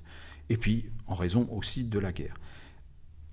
Et 0.49 0.57
puis, 0.57 0.85
en 1.07 1.15
raison 1.15 1.47
aussi 1.51 1.85
de 1.85 1.99
la 1.99 2.11
guerre. 2.11 2.35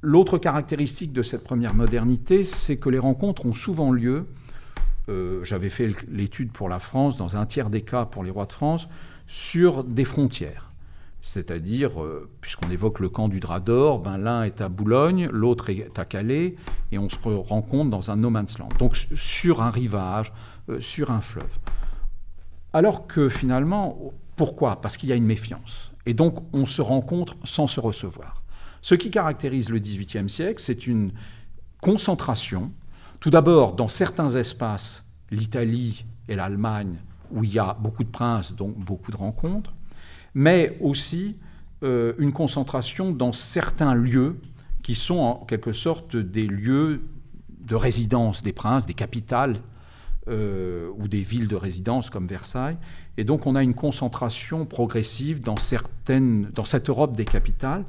L'autre 0.03 0.39
caractéristique 0.39 1.13
de 1.13 1.23
cette 1.23 1.45
première 1.45 1.75
modernité, 1.75 2.45
c'est 2.45 2.79
que 2.79 2.89
les 2.89 2.99
rencontres 2.99 3.45
ont 3.45 3.55
souvent 3.55 3.93
lieu, 3.93 4.27
euh, 5.11 5.45
j'avais 5.45 5.69
fait 5.69 5.93
l'étude 6.09 6.53
pour 6.53 6.71
la 6.71 6.79
France, 6.79 7.19
dans 7.19 7.37
un 7.37 7.45
tiers 7.45 7.69
des 7.69 7.83
cas 7.83 8.07
pour 8.07 8.25
les 8.25 8.31
rois 8.31 8.47
de 8.47 8.53
France, 8.53 8.89
sur 9.27 9.85
des 9.85 10.07
frontières. 10.07 10.73
C'est-à-dire, 11.21 12.03
euh, 12.03 12.31
puisqu'on 12.41 12.71
évoque 12.71 13.01
le 13.01 13.11
camp 13.11 13.29
du 13.29 13.41
drap 13.41 13.61
d'or, 13.61 13.99
ben, 13.99 14.17
l'un 14.17 14.45
est 14.45 14.63
à 14.63 14.71
Boulogne, 14.71 15.29
l'autre 15.31 15.69
est 15.69 15.99
à 15.99 16.07
Calais, 16.07 16.55
et 16.93 16.99
on 16.99 17.11
se 17.11 17.19
rencontre 17.19 17.91
dans 17.91 18.11
un 18.11 18.17
no 18.17 18.31
man's 18.31 18.59
land, 18.59 18.71
donc 18.79 18.97
sur 19.15 19.63
un 19.63 19.71
rivage, 19.71 20.33
euh, 20.71 20.81
sur 20.81 21.11
un 21.11 21.21
fleuve. 21.21 21.59
Alors 22.73 23.07
que 23.07 23.29
finalement, 23.29 24.15
pourquoi? 24.35 24.81
Parce 24.81 24.97
qu'il 24.97 25.11
y 25.11 25.13
a 25.13 25.17
une 25.17 25.27
méfiance. 25.27 25.93
Et 26.07 26.15
donc, 26.15 26.39
on 26.55 26.65
se 26.65 26.81
rencontre 26.81 27.37
sans 27.45 27.67
se 27.67 27.81
recevoir. 27.81 28.40
Ce 28.83 28.95
qui 28.95 29.11
caractérise 29.11 29.71
le 29.71 29.79
XVIIIe 29.79 30.29
siècle, 30.29 30.61
c'est 30.61 30.87
une 30.87 31.13
concentration. 31.81 32.73
Tout 33.21 33.31
d'abord, 33.31 33.75
dans 33.75 33.89
certains 33.89 34.31
espaces, 34.31 35.05
l'Italie 35.31 36.05
et 36.29 36.37
l'Allemagne, 36.37 36.99
où 37.31 37.45
il 37.45 37.53
y 37.53 37.59
a 37.59 37.75
beaucoup 37.75 38.05
de 38.05 38.11
princes, 38.11 38.55
donc 38.55 38.77
beaucoup 38.77 39.11
de 39.11 39.17
rencontres 39.17 39.73
mais 40.35 40.77
aussi 40.81 41.37
euh, 41.83 42.13
une 42.19 42.33
concentration 42.33 43.13
dans 43.13 43.33
certains 43.33 43.95
lieux 43.95 44.37
qui 44.83 44.95
sont 44.95 45.19
en 45.19 45.45
quelque 45.45 45.73
sorte 45.73 46.17
des 46.17 46.47
lieux 46.47 47.03
de 47.49 47.75
résidence 47.75 48.43
des 48.43 48.53
princes, 48.53 48.87
des 48.87 48.95
capitales 48.95 49.61
euh, 50.29 50.91
ou 50.99 51.09
des 51.09 51.23
villes 51.23 51.49
de 51.49 51.57
résidence 51.57 52.11
comme 52.11 52.27
Versailles. 52.27 52.79
Et 53.17 53.25
donc 53.25 53.47
on 53.47 53.55
a 53.55 53.63
une 53.63 53.75
concentration 53.75 54.67
progressive 54.67 55.41
dans, 55.41 55.57
cette 55.57 56.89
Europe 56.89 57.17
des 57.17 57.25
capitales, 57.25 57.85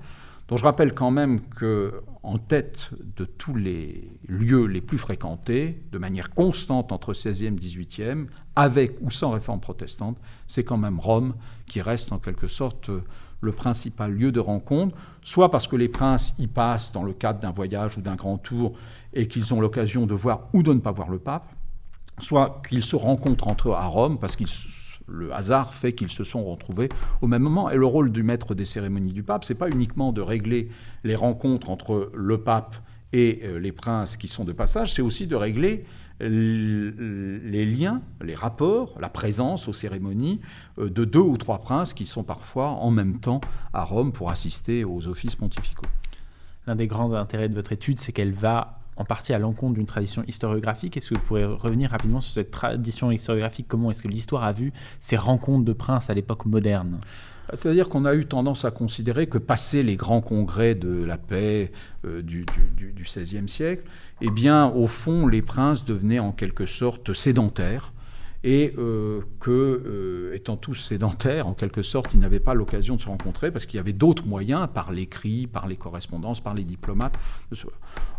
dont 0.52 0.58
je 0.58 0.66
rappelle 0.66 0.94
quand 0.94 1.12
même 1.12 1.40
qu'en 1.40 2.38
tête 2.38 2.90
de 3.16 3.24
tous 3.24 3.56
les 3.56 4.12
lieux 4.28 4.66
les 4.66 4.82
plus 4.82 4.98
fréquentés, 4.98 5.82
de 5.94 5.98
manière 5.98 6.32
constante 6.32 6.92
entre 6.92 7.14
16e 7.14 7.46
et 7.46 7.52
18e, 7.52 8.28
avec 8.58 8.98
ou 9.00 9.10
sans 9.10 9.32
réforme 9.32 9.62
protestante, 9.62 10.18
c'est 10.48 10.66
quand 10.66 10.76
même 10.76 11.00
Rome 11.00 11.36
qui 11.68 11.80
reste 11.82 12.12
en 12.12 12.20
quelque 12.20 12.48
sorte 12.48 12.92
le 13.40 13.54
principal 13.54 14.12
lieu 14.12 14.34
de 14.34 14.42
rencontre, 14.42 14.94
soit 15.22 15.50
parce 15.50 15.68
que 15.68 15.78
les 15.78 15.88
princes 15.88 16.36
y 16.38 16.48
passent 16.48 16.92
dans 16.92 17.04
le 17.04 17.14
cadre 17.14 17.40
d'un 17.40 17.52
voyage 17.52 17.98
ou 17.98 18.02
d'un 18.02 18.16
grand 18.16 18.38
tour 18.38 18.74
et 19.14 19.30
qu'ils 19.30 19.54
ont 19.54 19.62
l'occasion 19.62 20.06
de 20.06 20.14
voir 20.14 20.50
ou 20.52 20.64
de 20.64 20.74
ne 20.74 20.80
pas 20.80 20.92
voir 20.92 21.08
le 21.08 21.20
pape, 21.20 21.50
soit 22.20 22.62
qu'ils 22.68 22.84
se 22.84 22.98
rencontrent 22.98 23.48
entre 23.48 23.70
eux 23.70 23.74
à 23.74 23.86
Rome 23.86 24.20
parce 24.20 24.36
qu'ils 24.36 24.50
le 25.08 25.34
hasard 25.34 25.74
fait 25.74 25.94
qu'ils 25.94 26.12
se 26.12 26.24
sont 26.24 26.44
retrouvés 26.44 26.90
au 27.22 27.28
même 27.28 27.42
moment. 27.42 27.70
Et 27.70 27.78
le 27.78 27.86
rôle 27.86 28.12
du 28.12 28.24
maître 28.24 28.56
des 28.56 28.66
cérémonies 28.66 29.14
du 29.14 29.24
pape, 29.24 29.44
c'est 29.44 29.56
pas 29.56 29.70
uniquement 29.70 30.12
de 30.12 30.22
régler 30.22 30.70
les 31.04 31.16
rencontres 31.16 31.70
entre 31.70 32.12
le 32.14 32.38
pape 32.40 32.76
et 33.14 33.42
euh, 33.44 33.60
les 33.60 33.72
princes 33.72 34.18
qui 34.18 34.28
sont 34.28 34.46
de 34.46 34.54
passage, 34.54 34.94
c'est 34.94 35.02
aussi 35.02 35.28
de 35.28 35.36
régler 35.36 35.86
les 36.24 37.66
liens, 37.66 38.02
les 38.22 38.36
rapports, 38.36 38.96
la 39.00 39.10
présence 39.10 39.68
aux 39.68 39.74
cérémonies 39.74 40.40
euh, 40.78 40.90
de 40.90 41.04
deux 41.04 41.20
ou 41.20 41.38
trois 41.38 41.60
princes 41.60 41.94
qui 41.94 42.06
sont 42.06 42.24
parfois 42.24 42.70
en 42.70 42.92
même 42.92 43.20
temps 43.20 43.42
à 43.74 43.84
Rome 43.84 44.12
pour 44.12 44.30
assister 44.30 44.84
aux 44.84 45.08
offices 45.08 45.36
pontificaux. 45.36 45.88
L'un 46.68 46.76
des 46.76 46.88
grands 46.88 47.14
intérêts 47.14 47.50
de 47.50 47.56
votre 47.56 47.72
étude, 47.72 47.98
c'est 48.00 48.12
qu'elle 48.12 48.34
va 48.34 48.81
en 48.98 49.06
partie 49.06 49.34
à 49.34 49.40
l'encontre 49.40 49.76
d'une 49.76 49.86
tradition 49.86 50.24
historiographique. 50.28 50.98
Est-ce 50.98 51.10
que 51.10 51.16
vous 51.16 51.26
pourrez 51.26 51.46
revenir 51.46 51.92
rapidement 51.92 52.22
sur 52.22 52.34
cette 52.34 52.52
tradition 52.52 53.12
historiographique? 53.12 53.68
Comment 53.68 53.92
est-ce 53.92 54.04
que 54.04 54.08
l'histoire 54.08 54.44
a 54.44 54.54
vu 54.54 54.74
ces 55.00 55.16
rencontres 55.16 55.66
de 55.66 55.74
princes 55.74 56.10
à 56.10 56.14
l'époque 56.14 56.46
moderne? 56.46 57.00
C'est-à-dire 57.54 57.90
qu'on 57.90 58.06
a 58.06 58.14
eu 58.14 58.26
tendance 58.26 58.66
à 58.66 58.72
considérer 58.72 59.28
que 59.28 59.38
passé 59.38 59.84
les 59.84 59.96
grands 59.96 60.22
congrès 60.22 60.76
de 60.76 61.04
la 61.04 61.18
paix 61.18 61.72
euh, 62.06 62.22
du, 62.22 62.46
XVIe 62.96 63.50
siècle, 63.50 63.84
eh 64.22 64.30
bien, 64.30 64.68
au 64.68 64.88
fond, 64.88 65.28
les 65.28 65.42
princes 65.42 65.84
devenaient 65.84 66.20
en 66.20 66.32
quelque 66.32 66.66
sorte 66.66 67.14
sédentaires 67.14 67.92
et 68.44 68.74
euh, 68.78 69.22
que, 69.40 69.52
euh, 69.52 70.36
étant 70.36 70.58
tous 70.58 70.74
sédentaires, 70.74 71.48
en 71.48 71.54
quelque 71.54 71.84
sorte, 71.84 72.14
ils 72.14 72.20
n'avaient 72.20 72.40
pas 72.40 72.56
l'occasion 72.56 72.96
de 72.96 73.02
se 73.02 73.08
rencontrer 73.08 73.52
parce 73.52 73.66
qu'il 73.66 73.78
y 73.78 73.80
avait 73.80 73.94
d'autres 73.94 74.26
moyens, 74.26 74.68
par 74.74 74.92
l'écrit, 74.92 75.46
par 75.46 75.68
les 75.68 75.76
correspondances, 75.76 76.42
par 76.42 76.56
les 76.56 76.64
diplomates. 76.64 77.18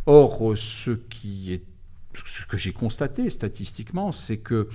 Or, 0.07 0.53
est, 0.53 0.57
ce 0.57 2.47
que 2.49 2.57
j'ai 2.57 2.73
constaté 2.73 3.31
statistiquement, 3.31 4.13
c'est 4.13 4.39
que 4.39 4.69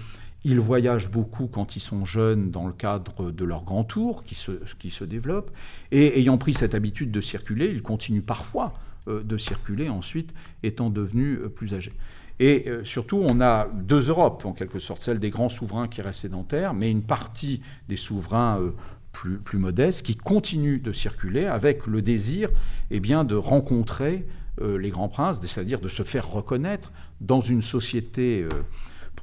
ils 0.44 0.60
voyagent 0.60 1.10
beaucoup 1.10 1.48
quand 1.48 1.76
ils 1.76 1.82
sont 1.82 2.06
jeunes 2.06 2.52
dans 2.52 2.68
le 2.68 2.74
cadre 2.74 3.32
de 3.32 3.44
leur 3.44 3.64
grand 3.64 3.84
tour 3.84 4.24
qui 4.24 4.36
se, 4.36 4.52
qui 4.80 4.92
se 4.92 5.04
développe. 5.04 5.52
Et 5.92 6.20
ayant 6.20 6.38
pris 6.38 6.54
cette 6.54 6.76
habitude 6.76 7.12
de 7.12 7.22
circuler, 7.22 7.68
ils 7.68 7.82
continuent 7.82 8.22
parfois 8.22 8.74
euh, 9.08 9.24
de 9.24 9.38
circuler 9.38 9.90
ensuite, 9.90 10.34
étant 10.62 10.90
devenus 10.90 11.40
plus 11.56 11.74
âgés. 11.74 11.94
Et 12.40 12.66
euh, 12.68 12.84
surtout, 12.84 13.18
on 13.24 13.42
a 13.42 13.68
deux 13.68 14.10
Europes, 14.10 14.46
en 14.46 14.54
quelque 14.54 14.80
sorte, 14.80 15.02
celle 15.02 15.20
des 15.20 15.30
grands 15.30 15.50
souverains 15.50 15.88
qui 15.88 16.02
restent 16.02 16.22
sédentaires, 16.22 16.74
mais 16.74 16.92
une 16.92 17.02
partie 17.02 17.62
des 17.88 17.98
souverains 17.98 18.60
euh, 18.60 18.74
plus, 19.12 19.58
modestes 19.58 20.06
qui 20.06 20.16
continuent 20.16 20.82
de 20.82 20.92
circuler 20.92 21.46
avec 21.46 21.88
le 21.88 22.04
désir 22.04 22.50
eh 22.92 23.00
bien, 23.00 23.24
de 23.24 23.34
rencontrer 23.34 24.28
euh, 24.62 24.78
les 24.78 24.92
grands 24.92 25.10
princes, 25.10 25.42
c'est-à-dire 25.42 25.80
de 25.80 25.90
se 25.90 26.04
faire 26.04 26.30
reconnaître 26.30 26.92
dans 27.22 27.42
une 27.42 27.64
société 27.64 28.46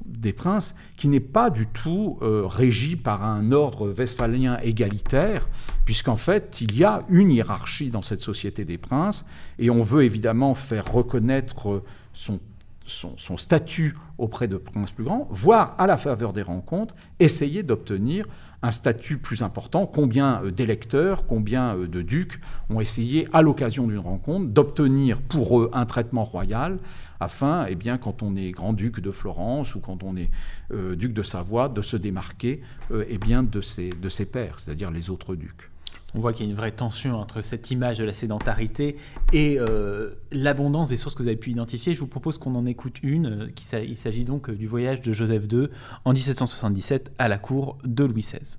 des 0.03 0.33
princes 0.33 0.75
qui 0.97 1.07
n'est 1.07 1.21
pas 1.21 1.49
du 1.49 1.67
tout 1.67 2.19
régie 2.21 2.97
par 2.97 3.23
un 3.23 3.53
ordre 3.53 3.93
westphalien 3.97 4.59
égalitaire, 4.61 5.47
puisqu'en 5.85 6.17
fait, 6.17 6.59
il 6.59 6.75
y 6.75 6.83
a 6.83 7.03
une 7.07 7.31
hiérarchie 7.31 7.89
dans 7.89 8.01
cette 8.01 8.19
société 8.19 8.65
des 8.65 8.77
princes, 8.77 9.25
et 9.57 9.69
on 9.69 9.81
veut 9.81 10.03
évidemment 10.03 10.55
faire 10.55 10.91
reconnaître 10.91 11.81
son 12.11 12.41
son, 12.85 13.37
statut 13.37 13.95
auprès 14.17 14.47
de 14.47 14.57
princes 14.57 14.91
plus 14.91 15.03
grands, 15.03 15.27
voire 15.31 15.75
à 15.77 15.87
la 15.87 15.97
faveur 15.97 16.33
des 16.33 16.41
rencontres, 16.41 16.95
essayer 17.19 17.63
d'obtenir 17.63 18.25
un 18.61 18.71
statut 18.71 19.17
plus 19.17 19.41
important. 19.41 19.85
Combien 19.85 20.43
euh, 20.43 20.51
d'électeurs, 20.51 21.27
combien 21.27 21.75
euh, 21.75 21.87
de 21.87 22.01
ducs 22.01 22.39
ont 22.69 22.79
essayé, 22.79 23.27
à 23.33 23.41
l'occasion 23.41 23.87
d'une 23.87 23.99
rencontre, 23.99 24.47
d'obtenir 24.47 25.21
pour 25.21 25.59
eux 25.59 25.69
un 25.73 25.85
traitement 25.85 26.23
royal, 26.23 26.79
afin, 27.19 27.65
eh 27.67 27.75
bien, 27.75 27.97
quand 27.97 28.23
on 28.23 28.35
est 28.35 28.51
grand-duc 28.51 28.99
de 28.99 29.11
Florence 29.11 29.75
ou 29.75 29.79
quand 29.79 30.03
on 30.03 30.15
est 30.17 30.29
euh, 30.71 30.95
duc 30.95 31.13
de 31.13 31.23
Savoie, 31.23 31.69
de 31.69 31.81
se 31.81 31.97
démarquer 31.97 32.61
eh 32.91 33.17
bien, 33.17 33.43
de, 33.43 33.61
ses, 33.61 33.89
de 33.89 34.09
ses 34.09 34.25
pairs, 34.25 34.59
c'est-à-dire 34.59 34.91
les 34.91 35.09
autres 35.09 35.35
ducs 35.35 35.69
on 36.13 36.19
voit 36.19 36.33
qu'il 36.33 36.45
y 36.45 36.49
a 36.49 36.51
une 36.51 36.57
vraie 36.57 36.71
tension 36.71 37.19
entre 37.19 37.41
cette 37.41 37.71
image 37.71 37.97
de 37.97 38.05
la 38.05 38.13
sédentarité 38.13 38.95
et 39.33 39.57
euh, 39.59 40.11
l'abondance 40.31 40.89
des 40.89 40.97
sources 40.97 41.15
que 41.15 41.23
vous 41.23 41.27
avez 41.27 41.37
pu 41.37 41.51
identifier. 41.51 41.93
Je 41.93 41.99
vous 41.99 42.07
propose 42.07 42.37
qu'on 42.37 42.55
en 42.55 42.65
écoute 42.65 42.99
une. 43.03 43.47
Euh, 43.73 43.83
il 43.85 43.97
s'agit 43.97 44.23
donc 44.23 44.49
euh, 44.49 44.55
du 44.55 44.67
voyage 44.67 45.01
de 45.01 45.13
Joseph 45.13 45.43
II 45.51 45.67
en 46.05 46.13
1777 46.13 47.13
à 47.17 47.27
la 47.27 47.37
cour 47.37 47.77
de 47.83 48.03
Louis 48.03 48.21
XVI. 48.21 48.57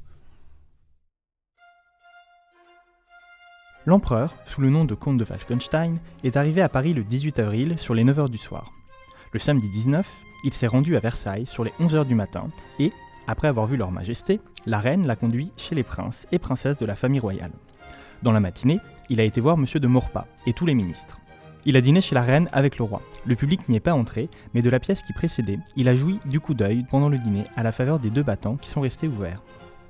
L'empereur, 3.87 4.35
sous 4.45 4.61
le 4.61 4.69
nom 4.69 4.85
de 4.85 4.95
comte 4.95 5.17
de 5.17 5.25
Falkenstein, 5.25 5.99
est 6.25 6.37
arrivé 6.37 6.61
à 6.61 6.69
Paris 6.69 6.93
le 6.93 7.05
18 7.05 7.39
avril 7.39 7.79
sur 7.79 7.95
les 7.95 8.05
9h 8.05 8.29
du 8.29 8.39
soir. 8.39 8.73
Le 9.33 9.39
samedi 9.39 9.69
19, 9.69 10.07
il 10.45 10.53
s'est 10.53 10.67
rendu 10.67 10.97
à 10.97 11.01
Versailles 11.01 11.47
sur 11.47 11.63
les 11.63 11.71
11h 11.81 12.07
du 12.07 12.15
matin 12.15 12.49
et, 12.81 12.93
après 13.27 13.49
avoir 13.49 13.67
vu 13.67 13.77
leur 13.77 13.91
majesté, 13.91 14.41
la 14.67 14.79
reine 14.79 15.07
l'a 15.07 15.17
conduit 15.17 15.53
chez 15.57 15.75
les 15.75 15.83
princes 15.83 16.27
et 16.33 16.39
princesses 16.39 16.77
de 16.77 16.87
la 16.87 16.97
famille 16.97 17.21
royale. 17.21 17.53
Dans 18.23 18.33
la 18.33 18.41
matinée, 18.41 18.81
il 19.09 19.21
a 19.21 19.25
été 19.25 19.41
voir 19.41 19.57
M. 19.57 19.65
de 19.65 19.87
Maurepas 19.87 20.27
et 20.47 20.53
tous 20.53 20.67
les 20.67 20.75
ministres. 20.75 21.19
Il 21.65 21.77
a 21.77 21.81
dîné 21.81 22.01
chez 22.01 22.15
la 22.15 22.23
reine 22.23 22.49
avec 22.53 22.79
le 22.79 22.85
roi. 22.85 23.03
Le 23.25 23.35
public 23.35 23.69
n'y 23.69 23.77
est 23.77 23.81
pas 23.81 23.93
entré, 23.93 24.29
mais 24.55 24.63
de 24.63 24.71
la 24.71 24.79
pièce 24.79 25.03
qui 25.03 25.13
précédait, 25.13 25.59
il 25.77 25.89
a 25.89 25.97
joui 25.97 26.21
du 26.27 26.39
coup 26.39 26.55
d'œil 26.55 26.85
pendant 26.91 27.09
le 27.09 27.19
dîner 27.19 27.45
à 27.57 27.65
la 27.65 27.73
faveur 27.73 27.99
des 27.99 28.11
deux 28.11 28.23
battants 28.23 28.57
qui 28.57 28.71
sont 28.71 28.81
restés 28.81 29.09
ouverts. 29.09 29.43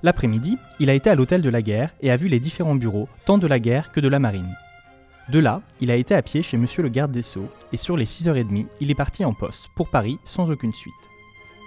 L'après-midi, 0.03 0.57
il 0.81 0.89
a 0.89 0.95
été 0.95 1.11
à 1.11 1.15
l'hôtel 1.15 1.43
de 1.43 1.51
la 1.51 1.63
guerre 1.63 1.95
et 2.01 2.11
a 2.11 2.17
vu 2.17 2.29
les 2.29 2.41
différents 2.41 2.75
bureaux, 2.75 3.09
tant 3.27 3.39
de 3.39 3.47
la 3.47 3.59
guerre 3.59 3.93
que 3.93 4.01
de 4.01 4.09
la 4.09 4.19
marine. 4.19 4.55
De 5.29 5.39
là, 5.39 5.61
il 5.81 5.91
a 5.91 5.97
été 5.97 6.15
à 6.15 6.23
pied 6.23 6.43
chez 6.43 6.57
monsieur 6.57 6.83
le 6.83 6.89
garde 6.89 7.11
des 7.11 7.23
Sceaux, 7.23 7.49
et 7.73 7.77
sur 7.77 7.97
les 7.97 8.07
6h30, 8.07 8.67
il 8.81 8.91
est 8.91 8.95
parti 8.95 9.25
en 9.25 9.35
poste, 9.35 9.69
pour 9.75 9.89
Paris, 9.89 10.19
sans 10.25 10.51
aucune 10.51 10.73
suite. 10.73 10.95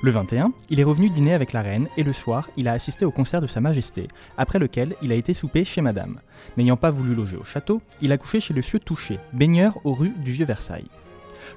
Le 0.02 0.12
21, 0.12 0.54
il 0.70 0.80
est 0.80 0.86
revenu 0.86 1.10
dîner 1.10 1.34
avec 1.34 1.52
la 1.52 1.62
reine 1.62 1.90
et 1.98 2.04
le 2.04 2.14
soir, 2.14 2.50
il 2.56 2.70
a 2.70 2.72
assisté 2.72 3.04
au 3.04 3.12
concert 3.12 3.42
de 3.42 3.48
Sa 3.48 3.60
Majesté, 3.60 4.08
après 4.38 4.58
lequel 4.58 4.96
il 5.02 5.12
a 5.12 5.16
été 5.16 5.34
souper 5.34 5.66
chez 5.66 5.82
Madame. 5.82 6.22
N'ayant 6.56 6.78
pas 6.78 6.90
voulu 6.90 7.14
loger 7.14 7.36
au 7.36 7.44
château, 7.44 7.82
il 8.02 8.14
a 8.14 8.18
couché 8.18 8.40
chez 8.40 8.54
le 8.54 8.62
sieur 8.62 8.82
Touché, 8.82 9.20
baigneur 9.34 9.78
aux 9.84 9.94
rues 9.94 10.14
du 10.24 10.32
Vieux 10.32 10.46
Versailles. 10.46 10.88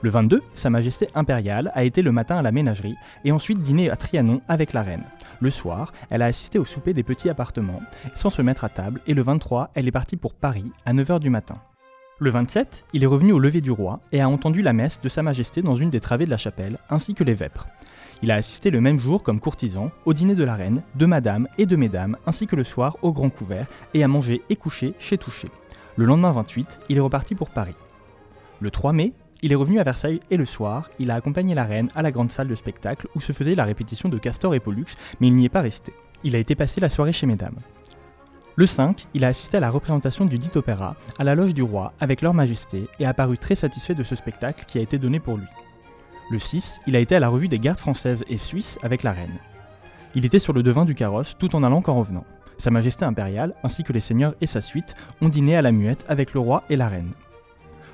Le 0.01 0.11
22, 0.11 0.43
Sa 0.57 0.71
Majesté 0.71 1.07
impériale 1.15 1.71
a 1.77 1.85
été 1.85 2.03
le 2.03 2.11
matin 2.11 2.37
à 2.37 2.43
la 2.43 2.51
ménagerie 2.51 2.97
et 3.25 3.31
ensuite 3.31 3.63
dîné 3.63 3.91
à 3.91 3.95
Trianon 3.95 4.41
avec 4.49 4.73
la 4.73 4.83
reine. 4.83 5.05
Le 5.41 5.51
soir, 5.51 5.93
elle 6.11 6.23
a 6.23 6.27
assisté 6.27 6.59
au 6.59 6.65
souper 6.65 6.95
des 6.95 7.05
petits 7.05 7.29
appartements 7.29 7.81
sans 8.17 8.31
se 8.31 8.43
mettre 8.43 8.65
à 8.65 8.69
table 8.69 9.01
et 9.07 9.15
le 9.15 9.23
23, 9.23 9.71
elle 9.75 9.87
est 9.87 9.93
partie 9.93 10.17
pour 10.17 10.35
Paris 10.35 10.73
à 10.85 10.93
9h 10.93 11.21
du 11.21 11.31
matin. 11.31 11.59
Le 12.19 12.31
27, 12.31 12.87
il 12.93 13.05
est 13.05 13.07
revenu 13.07 13.33
au 13.33 13.39
lever 13.39 13.61
du 13.61 13.71
roi 13.71 14.01
et 14.11 14.21
a 14.21 14.29
entendu 14.29 14.63
la 14.63 14.73
messe 14.73 15.01
de 15.01 15.09
Sa 15.09 15.23
Majesté 15.23 15.63
dans 15.63 15.77
une 15.77 15.91
des 15.91 16.01
travées 16.01 16.25
de 16.25 16.31
la 16.31 16.39
chapelle, 16.39 16.79
ainsi 16.91 17.15
que 17.15 17.25
les 17.25 17.35
vêpres. 17.35 17.69
Il 18.23 18.31
a 18.31 18.37
assisté 18.37 18.71
le 18.71 18.81
même 18.81 19.01
jour 19.01 19.25
comme 19.25 19.41
courtisan 19.41 19.91
au 20.05 20.15
dîner 20.15 20.37
de 20.37 20.45
la 20.45 20.55
reine, 20.55 20.83
de 20.95 21.07
madame 21.07 21.49
et 21.59 21.67
de 21.67 21.75
mesdames, 21.75 22.17
ainsi 22.27 22.47
que 22.47 22.55
le 22.55 22.63
soir 22.63 22.97
au 23.03 23.13
grand 23.13 23.31
couvert, 23.31 23.67
et 23.95 24.05
a 24.05 24.09
mangé 24.09 24.43
et 24.49 24.55
couché 24.55 24.95
chez 25.01 25.19
Touché. 25.19 25.49
Le 25.97 26.05
lendemain 26.05 26.31
28, 26.31 26.81
il 26.89 26.97
est 26.97 27.01
reparti 27.01 27.35
pour 27.35 27.51
Paris. 27.51 27.75
Le 28.61 28.71
3 28.71 28.93
mai, 28.93 29.13
il 29.43 29.51
est 29.51 29.57
revenu 29.57 29.81
à 29.81 29.83
Versailles 29.83 30.21
et 30.31 30.37
le 30.37 30.47
soir, 30.47 30.89
il 31.01 31.11
a 31.11 31.17
accompagné 31.17 31.57
la 31.57 31.65
reine 31.65 31.89
à 31.97 32.03
la 32.03 32.13
grande 32.13 32.31
salle 32.31 32.47
de 32.47 32.55
spectacle 32.55 33.09
où 33.17 33.21
se 33.21 33.33
faisait 33.33 33.55
la 33.55 33.65
répétition 33.65 34.09
de 34.09 34.19
Castor 34.19 34.55
et 34.55 34.61
Pollux, 34.61 34.87
mais 35.21 35.27
il 35.27 35.35
n'y 35.35 35.47
est 35.47 35.49
pas 35.49 35.61
resté. 35.61 35.93
Il 36.23 36.37
a 36.37 36.39
été 36.39 36.55
passé 36.55 36.81
la 36.81 36.91
soirée 36.91 37.13
chez 37.13 37.27
mesdames. 37.27 37.59
Le 38.55 38.67
5, 38.67 39.07
il 39.15 39.25
a 39.25 39.29
assisté 39.29 39.57
à 39.57 39.61
la 39.61 39.71
représentation 39.71 40.27
du 40.27 40.39
dit 40.39 40.51
opéra 40.55 40.95
à 41.19 41.25
la 41.25 41.35
loge 41.35 41.55
du 41.55 41.63
roi 41.63 41.93
avec 41.99 42.23
leur 42.23 42.35
majesté 42.35 42.87
et 43.01 43.07
a 43.07 43.15
paru 43.15 43.37
très 43.37 43.57
satisfait 43.57 43.95
de 43.95 44.05
ce 44.05 44.15
spectacle 44.15 44.65
qui 44.69 44.79
a 44.79 44.83
été 44.83 44.99
donné 44.99 45.19
pour 45.19 45.39
lui. 45.39 45.47
Le 46.33 46.39
6, 46.39 46.81
il 46.87 46.97
a 46.97 46.99
été 46.99 47.15
à 47.15 47.21
la 47.21 47.29
revue 47.29 47.49
des 47.49 47.59
gardes 47.59 47.79
françaises 47.79 48.25
et 48.27 48.39
suisses 48.39 48.79
avec 48.83 49.03
la 49.03 49.13
reine. 49.13 49.37
Il 50.15 50.25
était 50.25 50.39
sur 50.39 50.55
le 50.55 50.63
devin 50.63 50.87
du 50.87 50.95
carrosse 50.95 51.37
tout 51.39 51.55
en 51.55 51.63
allant 51.63 51.83
qu'en 51.83 51.99
revenant. 51.99 52.25
Sa 52.57 52.71
majesté 52.71 53.05
impériale, 53.05 53.53
ainsi 53.63 53.85
que 53.85 53.93
les 53.93 54.01
seigneurs 54.01 54.35
et 54.41 54.47
sa 54.47 54.63
suite, 54.63 54.95
ont 55.21 55.29
dîné 55.29 55.57
à 55.57 55.61
la 55.61 55.73
muette 55.73 56.07
avec 56.09 56.33
le 56.33 56.41
roi 56.41 56.65
et 56.71 56.77
la 56.77 56.89
reine. 56.89 57.13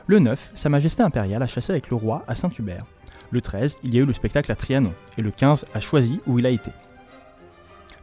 Le 0.07 0.21
9, 0.21 0.52
Sa 0.54 0.68
majesté 0.68 1.02
impériale 1.02 1.42
a 1.42 1.49
chassé 1.49 1.73
avec 1.73 1.90
le 1.90 1.97
roi 1.97 2.23
à 2.28 2.37
Saint-Hubert. 2.37 2.85
Le 3.33 3.40
13, 3.40 3.78
il 3.83 3.92
y 3.92 3.99
a 3.99 4.02
eu 4.02 4.07
le 4.07 4.12
spectacle 4.12 4.52
à 4.52 4.54
Trianon, 4.54 4.95
et 5.16 5.23
le 5.23 5.33
15 5.33 5.66
a 5.75 5.80
choisi 5.80 6.21
où 6.28 6.38
il 6.38 6.47
a 6.47 6.50
été. 6.50 6.71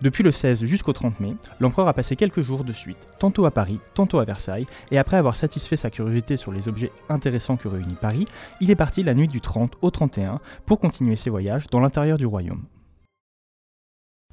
Depuis 0.02 0.24
le 0.24 0.32
16 0.32 0.66
jusqu'au 0.66 0.92
30 0.92 1.20
mai, 1.22 1.36
l'empereur 1.60 1.88
a 1.88 1.94
passé 1.94 2.16
quelques 2.16 2.42
jours 2.42 2.66
de 2.66 2.74
suite, 2.74 3.08
tantôt 3.18 3.46
à 3.46 3.52
Paris, 3.52 3.80
tantôt 3.94 4.20
à 4.20 4.25
Versailles, 4.25 4.66
et 4.92 4.98
après 4.98 5.18
avoir 5.18 5.36
satisfait 5.36 5.78
sa 5.78 5.90
curiosité 5.90 6.36
sur 6.36 6.52
les 6.52 6.68
objets 6.68 6.92
intéressants 7.08 7.56
que 7.56 7.70
réunit 7.70 7.96
Paris, 7.96 8.28
il 8.60 8.72
est 8.72 8.75
parti 8.75 9.04
la 9.04 9.14
nuit 9.14 9.30
du 9.30 9.40
30 9.40 9.78
au 9.82 9.92
31 9.92 10.42
pour 10.66 10.80
continuer 10.80 11.16
ses 11.16 11.30
voyages 11.30 11.68
dans 11.68 11.80
l'intérieur 11.80 12.18
du 12.18 12.25
royaume. 12.25 12.66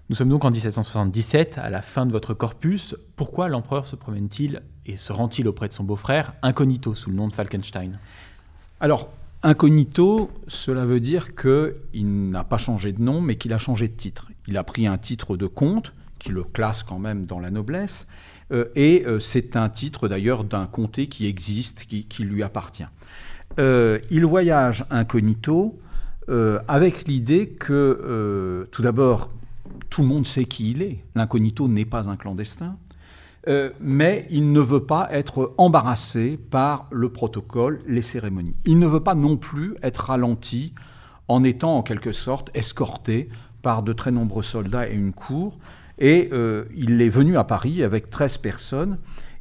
Nous 0.08 0.16
sommes 0.16 0.28
donc 0.28 0.44
en 0.44 0.50
1777, 0.50 1.58
à 1.58 1.70
la 1.70 1.80
fin 1.80 2.06
de 2.06 2.12
votre 2.12 2.34
corpus. 2.34 2.96
Pourquoi 3.14 3.48
l'empereur 3.48 3.86
se 3.86 3.94
promène-t-il 3.94 4.62
et 4.84 4.96
se 4.96 5.12
rend-il 5.12 5.46
auprès 5.46 5.68
de 5.68 5.72
son 5.72 5.84
beau-frère 5.84 6.34
incognito 6.42 6.94
sous 6.96 7.08
le 7.08 7.16
nom 7.16 7.28
de 7.28 7.32
Falkenstein? 7.32 8.00
Alors, 8.80 9.10
incognito, 9.44 10.28
cela 10.48 10.84
veut 10.84 11.00
dire 11.00 11.36
qu'il 11.36 12.30
n'a 12.30 12.42
pas 12.42 12.58
changé 12.58 12.92
de 12.92 13.00
nom, 13.00 13.20
mais 13.20 13.36
qu'il 13.36 13.52
a 13.52 13.58
changé 13.58 13.86
de 13.86 13.94
titre. 13.94 14.31
Il 14.46 14.56
a 14.56 14.64
pris 14.64 14.86
un 14.86 14.98
titre 14.98 15.36
de 15.36 15.46
comte, 15.46 15.92
qui 16.18 16.30
le 16.30 16.44
classe 16.44 16.82
quand 16.82 16.98
même 16.98 17.26
dans 17.26 17.40
la 17.40 17.50
noblesse, 17.50 18.06
euh, 18.52 18.66
et 18.74 19.04
euh, 19.06 19.18
c'est 19.18 19.56
un 19.56 19.68
titre 19.68 20.08
d'ailleurs 20.08 20.44
d'un 20.44 20.66
comté 20.66 21.06
qui 21.06 21.26
existe, 21.26 21.86
qui, 21.86 22.22
lui 22.22 22.42
appartient. 22.42 22.86
Euh, 23.58 23.98
il 24.10 24.24
voyage 24.24 24.84
incognito 24.90 25.78
avec 26.68 27.06
l'idée 27.08 27.48
que, 27.48 28.66
tout 28.70 28.80
d'abord, 28.80 29.30
tout 29.90 30.00
le 30.00 30.08
monde 30.08 30.24
sait 30.24 30.46
qui 30.46 30.70
il 30.70 30.80
est. 30.80 31.04
L'incognito 31.14 31.68
n'est 31.68 31.84
pas 31.84 32.08
un 32.08 32.16
clandestin. 32.16 32.78
Mais 33.80 34.26
il 34.30 34.52
ne 34.52 34.60
veut 34.60 34.86
pas 34.86 35.08
être 35.10 35.52
embarrassé 35.58 36.38
par 36.38 36.86
le 36.90 37.10
protocole, 37.10 37.80
les 37.86 38.00
cérémonies. 38.00 38.54
Il 38.64 38.78
ne 38.78 38.86
veut 38.86 39.02
pas 39.02 39.14
non 39.14 39.36
plus 39.36 39.74
être 39.82 40.04
ralenti 40.06 40.72
en 41.28 41.44
étant 41.44 41.76
en 41.76 41.82
quelque 41.82 42.12
sorte 42.12 42.50
escorté 42.54 43.28
par 43.62 43.82
de 43.82 43.92
très 43.92 44.10
nombreux 44.10 44.42
soldats 44.42 44.88
et 44.88 44.94
une 44.94 45.12
cour. 45.12 45.58
Et 45.98 46.28
euh, 46.32 46.64
il 46.76 47.00
est 47.00 47.08
venu 47.08 47.36
à 47.36 47.44
Paris 47.44 47.82
avec 47.82 48.10
13 48.10 48.38
personnes. 48.38 48.98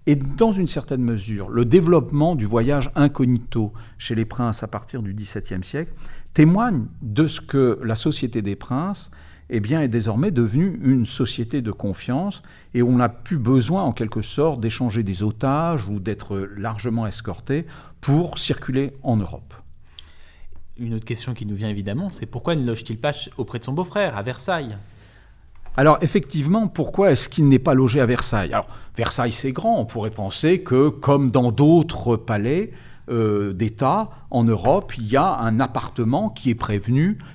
Et 0.08 0.16
dans 0.16 0.52
une 0.52 0.68
certaine 0.68 1.04
mesure, 1.04 1.50
le 1.50 1.64
développement 1.64 2.36
du 2.36 2.46
voyage 2.46 2.92
incognito 2.96 3.72
chez 3.98 4.16
les 4.16 4.26
princes 4.26 4.64
à 4.64 4.68
partir 4.68 5.04
du 5.04 5.14
XVIIe 5.14 5.64
siècle 5.64 5.94
témoigne 6.34 6.86
de 7.02 7.28
ce 7.28 7.42
que 7.42 7.80
la 7.84 7.96
Société 7.96 8.42
des 8.42 8.56
princes 8.56 9.12
eh 9.52 9.60
bien, 9.60 9.82
est 9.82 9.90
désormais 9.90 10.32
devenue 10.32 10.80
une 10.82 11.06
société 11.06 11.62
de 11.62 11.72
confiance 11.72 12.42
et 12.74 12.82
on 12.82 12.96
n'a 12.96 13.10
plus 13.10 13.38
besoin, 13.38 13.84
en 13.84 13.92
quelque 13.92 14.22
sorte, 14.22 14.62
d'échanger 14.62 15.04
des 15.04 15.24
otages 15.24 15.88
ou 15.90 16.00
d'être 16.00 16.38
largement 16.58 17.06
escorté 17.06 17.66
pour 18.00 18.40
circuler 18.40 18.94
en 19.04 19.18
Europe. 19.18 19.54
Une 20.78 20.94
autre 20.94 21.06
question 21.06 21.34
qui 21.34 21.46
nous 21.46 21.56
vient 21.56 21.70
évidemment, 21.70 22.10
c'est 22.12 22.26
pourquoi 22.26 22.56
ne 22.56 22.66
loge-t-il 22.66 22.98
pas 22.98 23.12
auprès 23.38 23.60
de 23.60 23.64
son 23.64 23.74
beau-frère, 23.74 24.18
à 24.18 24.22
Versailles? 24.22 24.78
Alors 25.78 25.98
effectivement, 26.02 26.68
pourquoi 26.68 27.12
est-ce 27.12 27.30
qu'il 27.30 27.48
n'est 27.48 27.60
pas 27.60 27.74
logé 27.74 28.02
à 28.02 28.06
Versailles? 28.06 28.54
Alors 28.54 28.68
Versailles 28.96 29.32
c'est 29.32 29.52
grand, 29.52 29.80
on 29.80 29.86
pourrait 29.86 30.10
penser 30.10 30.64
que 30.64 30.90
comme 30.90 31.32
dans 31.32 31.52
d'autres 31.52 32.18
palais, 32.18 32.72
euh, 33.10 33.52
d'État 33.52 34.10
en 34.30 34.44
Europe, 34.44 34.94
il 34.98 35.08
y 35.08 35.18
a 35.18 35.38
un 35.40 35.60
appartement 35.60 36.30
qui 36.30 36.52
est 36.52 36.92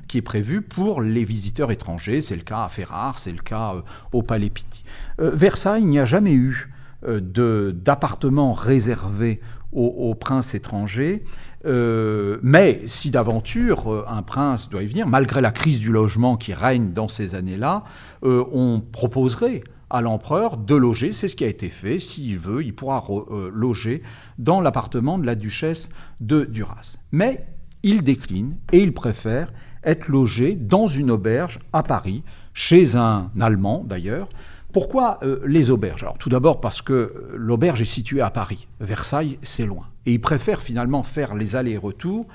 qui 0.09 0.19
est 0.19 0.23
prévu 0.23 0.63
pour 0.63 1.03
les 1.03 1.25
visiteurs 1.25 1.71
étrangers. 1.71 2.23
C'est 2.23 2.37
le 2.37 2.43
cas 2.43 2.65
à 2.65 2.69
Ferrare, 2.69 3.19
c'est 3.19 3.33
le 3.33 3.43
cas 3.43 3.75
euh, 3.75 3.83
au 4.13 4.23
Palais 4.23 4.49
Pitti. 4.49 4.85
Euh, 5.21 5.33
Versailles, 5.35 5.83
il 5.83 5.89
n'y 5.89 5.99
a 5.99 6.05
jamais 6.05 6.33
eu 6.33 6.73
d'appartement 7.07 8.53
réservé 8.53 9.41
aux, 9.71 10.15
princes 10.15 10.55
étrangers. 10.55 11.25
Mais 11.67 12.83
si 12.87 13.11
d'aventure 13.11 14.07
un 14.09 14.23
prince 14.23 14.69
doit 14.69 14.83
y 14.83 14.87
venir, 14.87 15.07
malgré 15.07 15.41
la 15.41 15.51
crise 15.51 15.81
du 15.81 15.91
logement 15.91 16.37
qui 16.37 16.55
règne 16.55 16.93
dans 16.93 17.09
ces 17.09 17.35
années-là, 17.35 17.85
on 18.23 18.83
proposerait 18.93 19.63
à 19.91 20.01
l'empereur 20.01 20.57
de 20.57 20.75
loger. 20.75 21.13
C'est 21.13 21.29
ce 21.29 21.37
qui 21.37 21.45
a 21.45 21.49
été 21.49 21.69
fait. 21.69 21.99
S'il 21.99 22.39
veut, 22.39 22.65
il 22.65 22.75
pourra 22.75 23.05
euh, 23.09 23.51
loger 23.53 24.03
dans 24.39 24.61
l'appartement 24.61 25.19
de 25.19 25.27
la 25.27 25.35
duchesse 25.35 25.89
de 26.21 26.45
Duras. 26.45 26.99
Mais 27.13 27.47
il 27.83 28.03
décline 28.03 28.57
et 28.73 28.79
il 28.79 28.93
préfère 28.93 29.53
être 29.85 30.09
logé 30.09 30.55
dans 30.55 30.89
une 30.89 31.11
auberge 31.11 31.61
à 31.73 31.83
Paris, 31.83 32.25
chez 32.53 32.97
un 32.97 33.31
Allemand 33.41 33.85
d'ailleurs. 33.87 34.29
Pourquoi 34.73 35.19
euh, 35.23 35.41
les 35.47 35.71
auberges? 35.71 36.07
Tout 36.19 36.29
d'abord 36.29 36.61
parce 36.61 36.83
que 36.83 36.93
euh, 36.93 37.33
l'auberge 37.35 37.81
est 37.81 37.85
située 37.85 38.21
à 38.21 38.31
Paris. 38.31 38.67
Versailles, 38.81 39.39
c'est 39.43 39.67
loin. 39.67 39.87
Et 40.07 40.12
il 40.12 40.21
préfère 40.21 40.62
finalement 40.62 41.03
faire 41.03 41.35
les 41.35 41.57
allers-retours 41.57 42.27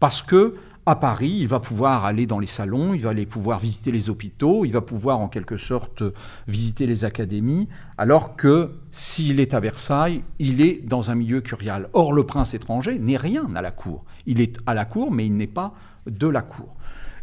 parce 0.00 0.22
que 0.22 0.56
à 0.86 0.96
Paris, 0.96 1.36
il 1.40 1.48
va 1.48 1.60
pouvoir 1.60 2.06
aller 2.06 2.26
dans 2.26 2.38
les 2.38 2.46
salons, 2.46 2.94
il 2.94 3.02
va 3.02 3.10
aller 3.10 3.26
pouvoir 3.26 3.58
visiter 3.58 3.92
les 3.92 4.08
hôpitaux, 4.08 4.64
il 4.64 4.72
va 4.72 4.80
pouvoir 4.80 5.18
en 5.18 5.28
quelque 5.28 5.58
sorte 5.58 6.02
visiter 6.46 6.86
les 6.86 7.04
académies, 7.04 7.68
alors 7.98 8.36
que 8.36 8.70
s'il 8.90 9.38
est 9.38 9.52
à 9.52 9.60
Versailles, 9.60 10.24
il 10.38 10.62
est 10.62 10.80
dans 10.82 11.10
un 11.10 11.14
milieu 11.14 11.42
curial. 11.42 11.90
Or, 11.92 12.14
le 12.14 12.24
prince 12.24 12.54
étranger 12.54 12.98
n'est 12.98 13.18
rien 13.18 13.54
à 13.54 13.60
la 13.60 13.70
cour. 13.70 14.06
Il 14.24 14.40
est 14.40 14.56
à 14.64 14.72
la 14.72 14.86
cour, 14.86 15.12
mais 15.12 15.26
il 15.26 15.36
n'est 15.36 15.46
pas 15.46 15.74
de 16.06 16.26
la 16.26 16.40
cour. 16.40 16.74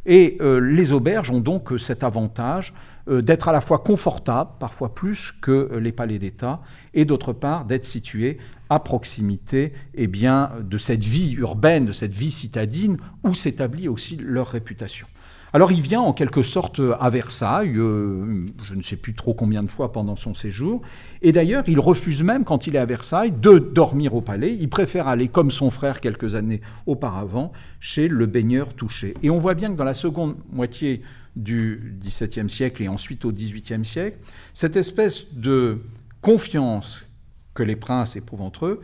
Et 0.06 0.38
euh, 0.42 0.60
les 0.60 0.92
auberges 0.92 1.32
ont 1.32 1.40
donc 1.40 1.74
cet 1.80 2.04
avantage 2.04 2.74
euh, 3.08 3.22
d'être 3.22 3.48
à 3.48 3.52
la 3.52 3.62
fois 3.62 3.80
confortables, 3.80 4.52
parfois 4.60 4.94
plus 4.94 5.34
que 5.42 5.78
les 5.78 5.92
palais 5.92 6.20
d'État, 6.20 6.62
et 6.94 7.06
d'autre 7.06 7.34
part 7.34 7.66
d'être 7.66 7.86
situées 7.86 8.38
à 8.70 8.80
proximité 8.80 9.74
eh 9.94 10.08
bien, 10.08 10.52
de 10.62 10.78
cette 10.78 11.04
vie 11.04 11.34
urbaine, 11.34 11.86
de 11.86 11.92
cette 11.92 12.14
vie 12.14 12.32
citadine, 12.32 12.98
où 13.24 13.34
s'établit 13.34 13.88
aussi 13.88 14.18
leur 14.18 14.48
réputation. 14.48 15.08
Alors 15.56 15.72
il 15.72 15.80
vient 15.80 16.02
en 16.02 16.12
quelque 16.12 16.44
sorte 16.44 16.82
à 17.00 17.10
Versailles, 17.10 17.78
euh, 17.78 18.46
je 18.66 18.76
ne 18.76 18.82
sais 18.82 18.98
plus 18.98 19.14
trop 19.14 19.34
combien 19.34 19.64
de 19.64 19.70
fois 19.70 19.94
pendant 19.94 20.18
son 20.18 20.34
séjour, 20.34 20.82
et 21.22 21.32
d'ailleurs 21.32 21.64
il 21.68 21.80
refuse 21.80 22.24
même 22.24 22.44
quand 22.44 22.68
il 22.68 22.76
est 22.76 22.80
à 22.80 22.86
Versailles 22.86 23.32
de 23.32 23.58
dormir 23.58 24.16
au 24.16 24.20
palais, 24.20 24.54
il 24.54 24.68
préfère 24.68 25.08
aller 25.08 25.30
comme 25.30 25.52
son 25.52 25.70
frère 25.70 26.02
quelques 26.02 26.36
années 26.36 26.60
auparavant 26.88 27.54
chez 27.80 28.10
le 28.10 28.26
baigneur 28.26 28.74
touché. 28.74 29.14
Et 29.24 29.30
on 29.30 29.40
voit 29.40 29.54
bien 29.54 29.72
que 29.72 29.78
dans 29.78 29.86
la 29.86 29.94
seconde 29.94 30.36
moitié 30.52 31.04
du 31.38 31.96
XVIIe 32.02 32.50
siècle 32.50 32.84
et 32.84 32.90
ensuite 32.90 33.24
au 33.24 33.32
XVIIIe 33.32 33.86
siècle, 33.86 34.18
cette 34.52 34.76
espèce 34.76 35.34
de 35.36 35.84
confiance 36.20 37.06
que 37.54 37.64
les 37.64 37.78
princes 37.78 38.18
éprouvent 38.18 38.42
entre 38.42 38.66
eux, 38.66 38.82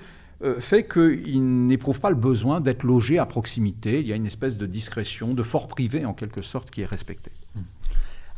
fait 0.59 0.87
qu'ils 0.87 1.65
n'éprouvent 1.65 1.99
pas 1.99 2.09
le 2.09 2.15
besoin 2.15 2.61
d'être 2.61 2.83
logés 2.83 3.19
à 3.19 3.25
proximité. 3.25 3.99
Il 3.99 4.07
y 4.07 4.13
a 4.13 4.15
une 4.15 4.25
espèce 4.25 4.57
de 4.57 4.65
discrétion, 4.65 5.33
de 5.33 5.43
fort 5.43 5.67
privé 5.67 6.05
en 6.05 6.13
quelque 6.13 6.41
sorte, 6.41 6.71
qui 6.71 6.81
est 6.81 6.85
respectée. 6.85 7.31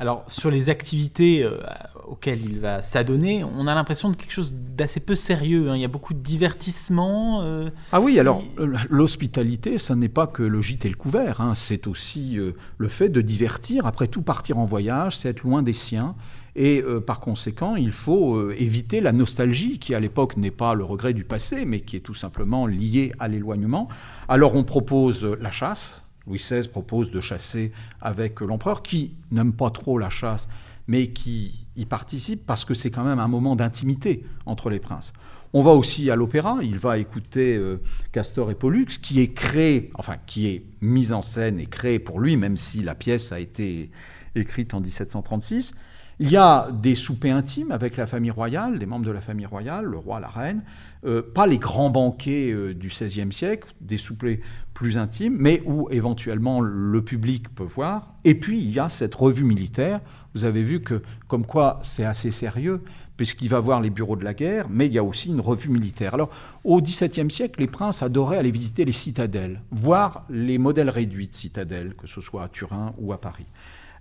Alors, 0.04 0.26
sur 0.28 0.52
les 0.52 0.68
activités 0.70 1.46
euh, 1.46 1.60
auxquelles 2.06 2.44
il 2.44 2.60
va 2.60 2.82
s'adonner, 2.82 3.46
on 3.46 3.68
a 3.68 3.74
l'impression 3.74 4.10
de 4.10 4.18
quelque 4.18 4.34
chose 4.34 4.54
d'assez 4.54 5.00
peu 5.00 5.16
sérieux. 5.16 5.70
Hein. 5.70 5.78
Il 5.78 5.82
y 5.82 5.86
a 5.86 5.88
beaucoup 5.88 6.14
de 6.14 6.20
divertissement. 6.20 7.42
Euh, 7.44 7.70
ah 7.94 8.02
oui, 8.02 8.20
alors 8.20 8.44
l'hospitalité, 8.90 9.78
ça 9.78 9.96
n'est 9.96 10.10
pas 10.10 10.28
que 10.28 10.44
le 10.44 10.62
gîte 10.62 10.84
et 10.84 10.90
le 10.90 10.98
couvert. 10.98 11.40
Hein. 11.40 11.56
C'est 11.56 11.88
aussi 11.88 12.38
le 12.78 12.88
fait 12.90 13.08
de 13.08 13.22
divertir. 13.22 13.86
Après 13.86 14.10
tout, 14.10 14.24
partir 14.24 14.58
en 14.58 14.66
voyage, 14.66 15.16
c'est 15.16 15.30
être 15.30 15.44
loin 15.44 15.64
des 15.64 15.72
siens. 15.72 16.16
Et 16.56 16.82
euh, 16.82 17.00
par 17.00 17.20
conséquent, 17.20 17.76
il 17.76 17.92
faut 17.92 18.36
euh, 18.36 18.56
éviter 18.58 19.02
la 19.02 19.12
nostalgie, 19.12 19.80
qui 19.80 19.96
à 19.96 20.00
l'époque 20.00 20.38
n'est 20.38 20.52
pas 20.52 20.76
le 20.76 20.84
regret 20.84 21.14
du 21.14 21.24
passé, 21.24 21.66
mais 21.66 21.80
qui 21.80 21.96
est 21.96 22.02
tout 22.02 22.14
simplement 22.14 22.68
liée 22.68 23.12
à 23.20 23.28
l'éloignement. 23.28 23.88
Alors 24.28 24.56
on 24.56 24.64
propose 24.64 25.24
la 25.24 25.52
chasse. 25.52 26.08
Louis 26.28 26.38
XVI 26.38 26.68
propose 26.68 27.12
de 27.12 27.20
chasser 27.20 27.72
avec 28.02 28.42
l'empereur, 28.42 28.82
qui 28.82 29.14
n'aime 29.32 29.54
pas 29.54 29.70
trop 29.70 29.98
la 29.98 30.10
chasse, 30.10 30.48
mais 30.88 31.08
qui 31.08 31.66
y 31.76 31.86
participe 31.86 32.46
parce 32.46 32.66
que 32.66 32.74
c'est 32.74 32.92
quand 32.92 33.04
même 33.04 33.20
un 33.20 33.28
moment 33.28 33.56
d'intimité 33.56 34.26
entre 34.46 34.70
les 34.70 34.80
princes. 34.80 35.14
On 35.54 35.62
va 35.62 35.72
aussi 35.72 36.10
à 36.10 36.16
l'opéra, 36.16 36.60
il 36.64 36.80
va 36.80 36.98
écouter 36.98 37.56
euh, 37.56 37.80
Castor 38.12 38.50
et 38.50 38.56
Pollux, 38.56 38.88
qui 39.02 39.22
est 39.22 39.34
créé, 39.34 39.92
enfin 39.96 40.16
qui 40.26 40.48
est 40.48 40.64
mise 40.82 41.14
en 41.14 41.22
scène 41.22 41.60
et 41.60 41.68
créé 41.68 42.00
pour 42.00 42.20
lui, 42.20 42.38
même 42.38 42.58
si 42.58 42.82
la 42.82 42.96
pièce 42.96 43.32
a 43.32 43.40
été 43.40 43.92
écrite 44.36 44.74
en 44.74 44.82
1736. 44.82 45.76
Il 46.24 46.32
y 46.32 46.38
a 46.38 46.70
des 46.72 46.96
soupers 46.96 47.36
intimes 47.36 47.72
avec 47.72 47.98
la 47.98 48.08
famille 48.08 48.32
royale, 48.32 48.80
des 48.80 48.86
membres 48.86 49.06
de 49.06 49.12
la 49.12 49.20
famille 49.20 49.46
royale, 49.46 49.84
le 49.84 49.98
roi, 49.98 50.22
la 50.22 50.30
reine, 50.30 50.64
euh, 51.06 51.22
pas 51.22 51.46
les 51.46 51.58
grands 51.58 51.90
banquets 51.90 52.50
euh, 52.50 52.74
du 52.74 52.88
XVIe 52.88 53.34
siècle, 53.34 53.68
des 53.82 53.98
soupers 53.98 54.40
plus 54.74 54.98
intimes, 54.98 55.36
mais 55.38 55.62
où 55.66 55.90
éventuellement 55.92 56.62
le 56.62 57.04
public 57.04 57.54
peut 57.54 57.66
voir. 57.66 58.14
Et 58.24 58.36
puis 58.36 58.58
il 58.58 58.72
y 58.72 58.80
a 58.80 58.88
cette 58.88 59.14
revue 59.14 59.44
militaire. 59.44 60.00
Vous 60.34 60.46
avez 60.46 60.64
vu 60.64 60.80
que, 60.80 61.02
comme 61.28 61.46
quoi 61.46 61.82
c'est 61.84 62.06
assez 62.06 62.32
sérieux, 62.32 62.80
puisqu'il 63.18 63.50
va 63.50 63.60
voir 63.60 63.82
les 63.82 63.90
bureaux 63.90 64.16
de 64.16 64.24
la 64.24 64.34
guerre, 64.34 64.68
mais 64.70 64.88
il 64.88 64.94
y 64.94 65.00
a 65.00 65.04
aussi 65.04 65.28
une 65.28 65.42
revue 65.42 65.72
militaire. 65.72 66.14
Alors, 66.14 66.30
au 66.64 66.82
XVIIe 66.82 67.30
siècle, 67.30 67.60
les 67.60 67.68
princes 67.68 68.02
adoraient 68.02 68.38
aller 68.38 68.50
visiter 68.50 68.86
les 68.86 68.94
citadelles, 68.94 69.62
voir 69.72 70.24
les 70.30 70.58
modèles 70.58 70.90
réduits 70.90 71.28
de 71.28 71.36
citadelles, 71.36 71.96
que 71.96 72.08
ce 72.08 72.22
soit 72.22 72.44
à 72.44 72.48
Turin 72.48 72.94
ou 72.98 73.12
à 73.12 73.20
Paris. 73.20 73.46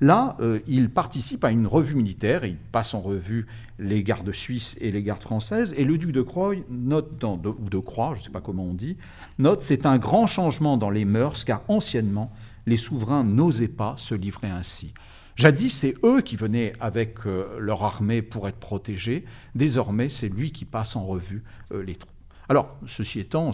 Là, 0.03 0.37
euh, 0.41 0.59
il 0.67 0.91
participe 0.91 1.45
à 1.45 1.53
une 1.53 1.69
revue 1.69 1.95
militaire, 1.95 2.45
il 2.45 2.57
passe 2.57 2.93
en 2.93 3.01
revue 3.01 3.47
les 3.79 4.03
gardes 4.03 4.33
suisses 4.33 4.77
et 4.81 4.91
les 4.91 5.01
gardes 5.01 5.23
françaises, 5.23 5.77
et 5.79 5.85
le 5.85 5.97
duc 5.97 6.11
de 6.11 6.23
Croix 6.23 6.57
note, 6.69 7.19
dans, 7.21 7.41
ou 7.41 7.71
de 7.71 7.79
Croix, 7.79 8.15
je 8.15 8.19
ne 8.19 8.25
sais 8.25 8.31
pas 8.31 8.41
comment 8.41 8.65
on 8.65 8.75
dit, 8.75 8.97
note 9.39 9.63
c'est 9.63 9.87
un 9.87 9.99
grand 9.99 10.27
changement 10.27 10.77
dans 10.77 10.91
les 10.91 11.05
mœurs, 11.05 11.45
car 11.45 11.63
anciennement, 11.69 12.33
les 12.67 12.77
souverains 12.77 13.23
n'osaient 13.23 13.69
pas 13.69 13.95
se 13.97 14.17
livrer 14.17 14.49
ainsi. 14.49 14.93
Jadis, 15.37 15.71
c'est 15.71 15.95
eux 16.03 16.21
qui 16.21 16.35
venaient 16.35 16.73
avec 16.81 17.19
euh, 17.25 17.57
leur 17.61 17.85
armée 17.85 18.23
pour 18.23 18.49
être 18.49 18.59
protégés. 18.59 19.25
Désormais, 19.55 20.09
c'est 20.09 20.29
lui 20.29 20.51
qui 20.51 20.65
passe 20.65 20.97
en 20.97 21.07
revue 21.07 21.45
euh, 21.73 21.85
les 21.85 21.95
troupes. 21.95 22.11
Alors, 22.49 22.77
ceci 22.89 23.21
étant, 23.21 23.53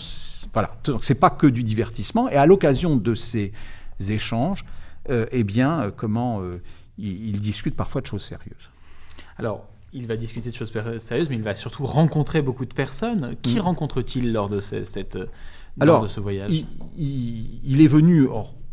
voilà, 0.55 0.75
c'est 1.03 1.15
pas 1.15 1.29
que 1.29 1.47
du 1.47 1.63
divertissement. 1.63 2.31
Et 2.31 2.37
à 2.37 2.47
l'occasion 2.47 2.97
de 2.97 3.15
ces 3.15 3.53
échanges, 4.09 4.65
eh 5.09 5.45
bien, 5.45 5.93
comment 5.97 6.43
il, 6.99 7.29
il, 7.29 7.41
discute 7.41 7.75
parfois 7.75 8.01
de 8.01 8.07
choses 8.07 8.23
sérieuses. 8.23 8.71
Alors, 9.39 9.67
il 9.93 10.07
va 10.07 10.17
discuter 10.17 10.51
de 10.51 10.55
choses 10.55 10.73
sérieuses, 10.99 11.29
mais 11.31 11.37
il 11.37 11.43
va 11.43 11.55
surtout 11.55 11.87
rencontrer 11.87 12.43
beaucoup 12.43 12.67
de 12.67 12.75
personnes. 12.75 13.37
Qui 13.43 13.57
mm. 13.57 13.61
rencontre-t-il 13.61 14.33
lors 14.33 14.49
de 14.49 14.61
cette 14.61 15.19
lors 15.81 16.03
de 16.03 16.09
ce 16.09 16.21
voyage? 16.21 16.51
il, 16.51 16.67
il, 17.65 17.81
est 17.81 17.87
venu, 17.87 18.27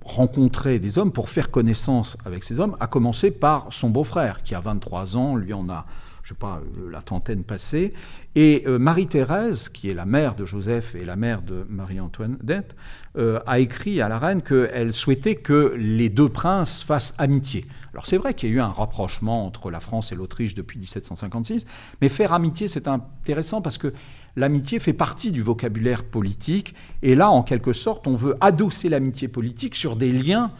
rencontrer 0.05 0.77
des 0.79 0.97
hommes, 0.97 1.11
pour 1.11 1.29
faire 1.29 1.49
connaissance 1.49 2.15
avec 2.25 2.43
ces 2.43 2.59
hommes, 2.59 2.77
à 2.79 2.87
commencer 2.87 3.31
par 3.31 3.67
son 3.71 3.89
beau-frère, 3.89 4.43
qui 4.43 4.55
a 4.55 4.59
23 4.59 5.17
ans, 5.17 5.35
lui 5.35 5.51
en 5.51 5.67
a, 5.69 5.85
je 6.25 6.29
sais 6.29 6.35
pas, 6.35 6.59
euh, 6.79 6.89
la 6.89 7.01
trentaine 7.01 7.43
passée, 7.43 7.93
et 8.33 8.63
euh, 8.65 8.79
Marie-Thérèse, 8.79 9.69
qui 9.69 9.91
est 9.91 9.93
la 9.93 10.07
mère 10.07 10.33
de 10.33 10.43
Joseph 10.43 10.95
et 10.95 11.05
la 11.05 11.15
mère 11.15 11.43
de 11.43 11.67
Marie-Antoinette, 11.69 12.75
euh, 13.15 13.39
a 13.45 13.59
écrit 13.59 14.01
à 14.01 14.09
la 14.09 14.17
reine 14.17 14.41
qu'elle 14.41 14.91
souhaitait 14.91 15.35
que 15.35 15.75
les 15.77 16.09
deux 16.09 16.27
princes 16.27 16.83
fassent 16.83 17.13
amitié. 17.19 17.65
Alors 17.93 18.07
c'est 18.07 18.17
vrai 18.17 18.33
qu'il 18.33 18.49
y 18.49 18.53
a 18.53 18.55
eu 18.55 18.59
un 18.59 18.71
rapprochement 18.71 19.45
entre 19.45 19.69
la 19.69 19.79
France 19.79 20.11
et 20.11 20.15
l'Autriche 20.15 20.55
depuis 20.55 20.79
1756, 20.79 21.67
mais 22.01 22.09
faire 22.09 22.33
amitié, 22.33 22.67
c'est 22.67 22.88
intéressant 22.88 23.61
parce 23.61 23.77
que 23.77 23.93
l'amitié 24.35 24.79
fait 24.79 24.93
partie 24.93 25.31
du 25.31 25.43
vocabulaire 25.43 26.03
politique, 26.03 26.73
et 27.03 27.13
là, 27.13 27.29
en 27.29 27.43
quelque 27.43 27.71
sorte, 27.71 28.07
on 28.07 28.15
veut 28.15 28.35
adosser 28.41 28.89
l'amitié 28.89 29.27
politique 29.27 29.75
sur 29.75 29.95
des 29.95 30.11
liens 30.11 30.51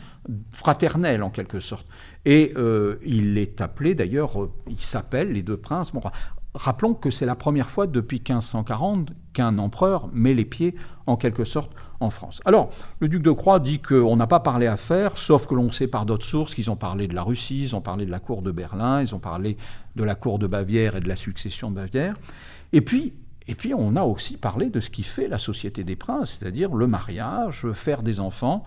fraternels, 0.52 1.24
en 1.24 1.30
quelque 1.30 1.60
sorte. 1.60 1.88
Et 2.26 2.54
euh, 2.58 2.96
il 3.06 3.38
est 3.38 3.62
appelé, 3.62 3.96
d'ailleurs, 3.96 4.42
euh, 4.42 4.52
il 4.68 4.80
s'appelle 4.80 5.32
les 5.32 5.44
deux 5.44 5.58
princes. 5.58 5.92
Rappelons 6.54 6.94
que 6.94 7.12
c'est 7.12 7.26
la 7.26 7.36
première 7.36 7.70
fois 7.70 7.86
depuis 7.86 8.18
1540 8.18 9.10
qu'un 9.34 9.58
empereur 9.58 10.10
met 10.14 10.34
les 10.34 10.46
pieds, 10.46 10.76
en 11.06 11.18
quelque 11.18 11.44
sorte, 11.44 11.72
en 12.00 12.10
France. 12.10 12.42
Alors, 12.46 12.70
le 13.00 13.10
duc 13.10 13.22
de 13.22 13.32
Croix 13.32 13.60
dit 13.60 13.80
qu'on 13.80 14.16
n'a 14.16 14.28
pas 14.28 14.40
parlé 14.40 14.66
affaires, 14.66 15.18
sauf 15.18 15.48
que 15.48 15.54
l'on 15.54 15.72
sait 15.72 15.88
par 15.88 16.06
d'autres 16.06 16.26
sources 16.26 16.56
qu'ils 16.56 16.72
ont 16.72 16.76
parlé 16.78 17.08
de 17.08 17.16
la 17.16 17.24
Russie, 17.24 17.64
ils 17.64 17.76
ont 17.76 17.82
parlé 17.82 18.06
de 18.06 18.12
la 18.12 18.20
cour 18.20 18.42
de 18.42 18.52
Berlin, 18.52 19.02
ils 19.02 19.14
ont 19.14 19.20
parlé 19.20 19.58
de 19.96 20.04
la 20.04 20.16
cour 20.16 20.40
de 20.40 20.48
Bavière 20.48 20.96
et 20.96 21.02
de 21.02 21.10
la 21.10 21.18
succession 21.18 21.70
de 21.70 21.76
Bavière. 21.76 22.16
Et 22.72 22.82
puis, 22.82 23.14
et 23.48 23.56
puis 23.56 23.74
on 23.74 23.96
a 23.96 24.04
aussi 24.04 24.38
parlé 24.38 24.70
de 24.70 24.80
ce 24.80 24.90
qui 24.90 25.04
fait 25.04 25.28
la 25.28 25.38
société 25.38 25.84
des 25.84 25.96
princes, 25.96 26.38
c'est-à-dire 26.40 26.74
le 26.74 26.88
mariage, 26.88 27.68
faire 27.74 28.02
des 28.02 28.20
enfants. 28.20 28.64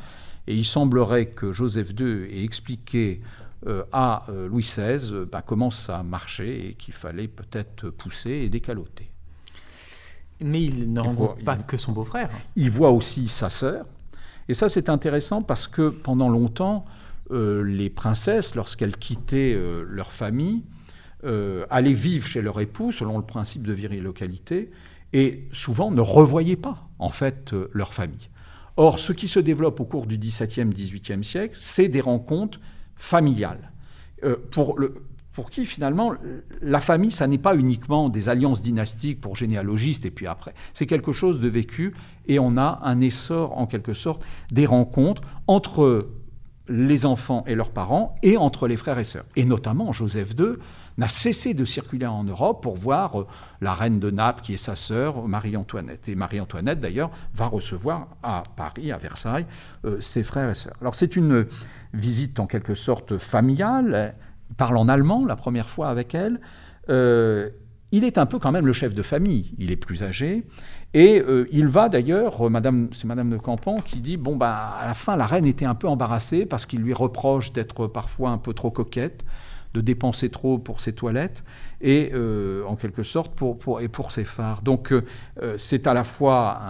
Et 0.48 0.56
il 0.56 0.64
semblerait 0.64 1.26
que 1.26 1.52
Joseph 1.52 1.90
II 1.98 2.24
ait 2.24 2.42
expliqué 2.42 3.20
euh, 3.66 3.84
à 3.92 4.24
euh, 4.30 4.48
Louis 4.48 4.62
XVI 4.62 5.12
euh, 5.12 5.28
bah, 5.30 5.42
comment 5.46 5.70
ça 5.70 6.02
marchait 6.02 6.68
et 6.68 6.74
qu'il 6.74 6.94
fallait 6.94 7.28
peut-être 7.28 7.90
pousser 7.90 8.30
et 8.30 8.48
décaloter. 8.48 9.10
Mais 10.40 10.64
il 10.64 10.90
ne 10.90 11.00
rencontre 11.00 11.44
pas 11.44 11.56
que 11.56 11.76
son 11.76 11.92
beau-frère. 11.92 12.30
Il 12.56 12.70
voit 12.70 12.92
aussi 12.92 13.28
sa 13.28 13.50
sœur. 13.50 13.84
Et 14.48 14.54
ça, 14.54 14.70
c'est 14.70 14.88
intéressant 14.88 15.42
parce 15.42 15.66
que 15.68 15.90
pendant 15.90 16.30
longtemps, 16.30 16.86
les 17.30 17.90
princesses, 17.90 18.54
lorsqu'elles 18.54 18.96
quittaient 18.96 19.60
leur 19.84 20.12
famille, 20.12 20.62
euh, 21.24 21.66
allaient 21.68 21.92
vivre 21.92 22.28
chez 22.28 22.40
leur 22.40 22.60
époux 22.60 22.92
selon 22.92 23.18
le 23.18 23.24
principe 23.24 23.66
de 23.66 23.72
virilocalité 23.72 24.70
et 25.12 25.48
souvent 25.52 25.90
ne 25.90 26.00
revoyaient 26.00 26.54
pas 26.54 26.88
en 27.00 27.08
fait 27.08 27.52
leur 27.72 27.92
famille. 27.92 28.30
Or, 28.80 29.00
ce 29.00 29.12
qui 29.12 29.26
se 29.26 29.40
développe 29.40 29.80
au 29.80 29.84
cours 29.84 30.06
du 30.06 30.16
XVIIe, 30.16 30.66
XVIIIe 30.66 31.24
siècle, 31.24 31.56
c'est 31.58 31.88
des 31.88 32.00
rencontres 32.00 32.60
familiales. 32.94 33.72
Euh, 34.22 34.36
pour, 34.52 34.78
pour 35.32 35.50
qui 35.50 35.66
finalement 35.66 36.14
la 36.62 36.78
famille, 36.78 37.10
ça 37.10 37.26
n'est 37.26 37.38
pas 37.38 37.56
uniquement 37.56 38.08
des 38.08 38.28
alliances 38.28 38.62
dynastiques 38.62 39.20
pour 39.20 39.34
généalogistes 39.34 40.06
et 40.06 40.12
puis 40.12 40.28
après. 40.28 40.54
C'est 40.74 40.86
quelque 40.86 41.10
chose 41.10 41.40
de 41.40 41.48
vécu 41.48 41.92
et 42.26 42.38
on 42.38 42.56
a 42.56 42.78
un 42.84 43.00
essor 43.00 43.58
en 43.58 43.66
quelque 43.66 43.94
sorte 43.94 44.24
des 44.52 44.64
rencontres 44.64 45.22
entre 45.48 45.98
les 46.68 47.04
enfants 47.04 47.42
et 47.48 47.56
leurs 47.56 47.72
parents 47.72 48.14
et 48.22 48.36
entre 48.36 48.68
les 48.68 48.76
frères 48.76 49.00
et 49.00 49.04
sœurs. 49.04 49.24
Et 49.34 49.44
notamment 49.44 49.90
Joseph 49.90 50.34
II 50.38 50.54
n'a 50.98 51.08
cessé 51.08 51.54
de 51.54 51.64
circuler 51.64 52.06
en 52.06 52.24
Europe 52.24 52.62
pour 52.62 52.76
voir 52.76 53.20
euh, 53.20 53.26
la 53.60 53.72
reine 53.72 54.00
de 54.00 54.10
Naples, 54.10 54.42
qui 54.42 54.54
est 54.54 54.58
sa 54.58 54.74
sœur, 54.74 55.26
Marie-Antoinette. 55.26 56.08
Et 56.08 56.16
Marie-Antoinette, 56.16 56.80
d'ailleurs, 56.80 57.10
va 57.32 57.46
recevoir 57.46 58.08
à 58.22 58.42
Paris, 58.56 58.92
à 58.92 58.98
Versailles, 58.98 59.46
euh, 59.84 60.00
ses 60.00 60.24
frères 60.24 60.50
et 60.50 60.54
sœurs. 60.54 60.76
Alors 60.80 60.96
c'est 60.96 61.16
une 61.16 61.46
visite 61.94 62.40
en 62.40 62.46
quelque 62.46 62.74
sorte 62.74 63.16
familiale. 63.16 64.14
Il 64.50 64.56
parle 64.56 64.76
en 64.76 64.88
allemand 64.88 65.24
la 65.24 65.36
première 65.36 65.70
fois 65.70 65.88
avec 65.88 66.14
elle. 66.14 66.40
Euh, 66.90 67.48
il 67.92 68.04
est 68.04 68.18
un 68.18 68.26
peu 68.26 68.38
quand 68.38 68.52
même 68.52 68.66
le 68.66 68.72
chef 68.72 68.92
de 68.92 69.02
famille. 69.02 69.54
Il 69.56 69.70
est 69.70 69.76
plus 69.76 70.02
âgé. 70.02 70.44
Et 70.94 71.22
il 71.52 71.66
va 71.68 71.88
d'ailleurs, 71.88 72.50
Madame, 72.50 72.88
c'est 72.92 73.06
Madame 73.06 73.30
de 73.30 73.36
Campan 73.36 73.78
qui 73.80 74.00
dit 74.00 74.16
bon 74.16 74.36
bah 74.36 74.74
à 74.78 74.86
la 74.86 74.94
fin 74.94 75.16
la 75.16 75.26
reine 75.26 75.46
était 75.46 75.64
un 75.66 75.74
peu 75.74 75.86
embarrassée 75.86 76.44
parce 76.44 76.66
qu'il 76.66 76.80
lui 76.80 76.94
reproche 76.94 77.52
d'être 77.52 77.86
parfois 77.86 78.30
un 78.30 78.38
peu 78.38 78.52
trop 78.52 78.70
coquette 78.70 79.24
de 79.74 79.80
dépenser 79.80 80.30
trop 80.30 80.58
pour 80.58 80.80
ses 80.80 80.92
toilettes 80.92 81.42
et 81.80 82.10
euh, 82.12 82.64
en 82.64 82.76
quelque 82.76 83.02
sorte 83.02 83.34
pour, 83.34 83.80
et 83.80 83.88
pour 83.88 84.12
ses 84.12 84.24
phares. 84.24 84.62
Donc 84.62 84.92
euh, 84.92 85.04
euh, 85.42 85.54
c'est 85.58 85.86
à 85.86 85.94
la 85.94 86.04
fois 86.04 86.60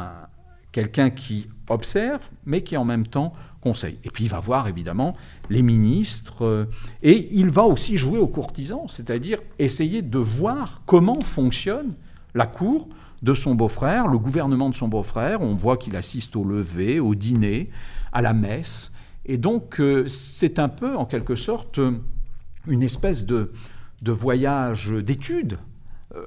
quelqu'un 0.72 1.10
qui 1.10 1.48
observe, 1.68 2.28
mais 2.44 2.62
qui 2.62 2.76
en 2.76 2.84
même 2.84 3.06
temps 3.06 3.32
conseille. 3.60 3.98
Et 4.04 4.10
puis 4.10 4.24
il 4.24 4.30
va 4.30 4.40
voir 4.40 4.68
évidemment 4.68 5.16
les 5.50 5.62
ministres, 5.62 6.68
et 7.02 7.28
il 7.32 7.50
va 7.50 7.64
aussi 7.64 7.96
jouer 7.96 8.18
aux 8.18 8.26
courtisans, 8.26 8.86
c'est-à-dire 8.88 9.40
essayer 9.58 10.02
de 10.02 10.18
voir 10.18 10.82
comment 10.86 11.20
fonctionne 11.20 11.94
la 12.34 12.46
cour 12.46 12.88
de 13.22 13.34
son 13.34 13.54
beau-frère, 13.54 14.06
le 14.06 14.18
gouvernement 14.18 14.70
de 14.70 14.74
son 14.74 14.88
beau-frère. 14.88 15.40
On 15.40 15.54
voit 15.54 15.76
qu'il 15.76 15.96
assiste 15.96 16.36
au 16.36 16.44
lever, 16.44 17.00
au 17.00 17.14
dîner, 17.14 17.70
à 18.12 18.22
la 18.22 18.32
messe. 18.32 18.92
Et 19.26 19.38
donc 19.38 19.82
c'est 20.06 20.58
un 20.58 20.68
peu 20.68 20.96
en 20.96 21.04
quelque 21.04 21.34
sorte 21.34 21.80
une 22.66 22.82
espèce 22.82 23.24
de, 23.24 23.52
de 24.02 24.12
voyage 24.12 24.90
d'étude. 24.90 25.58
Euh, 26.14 26.24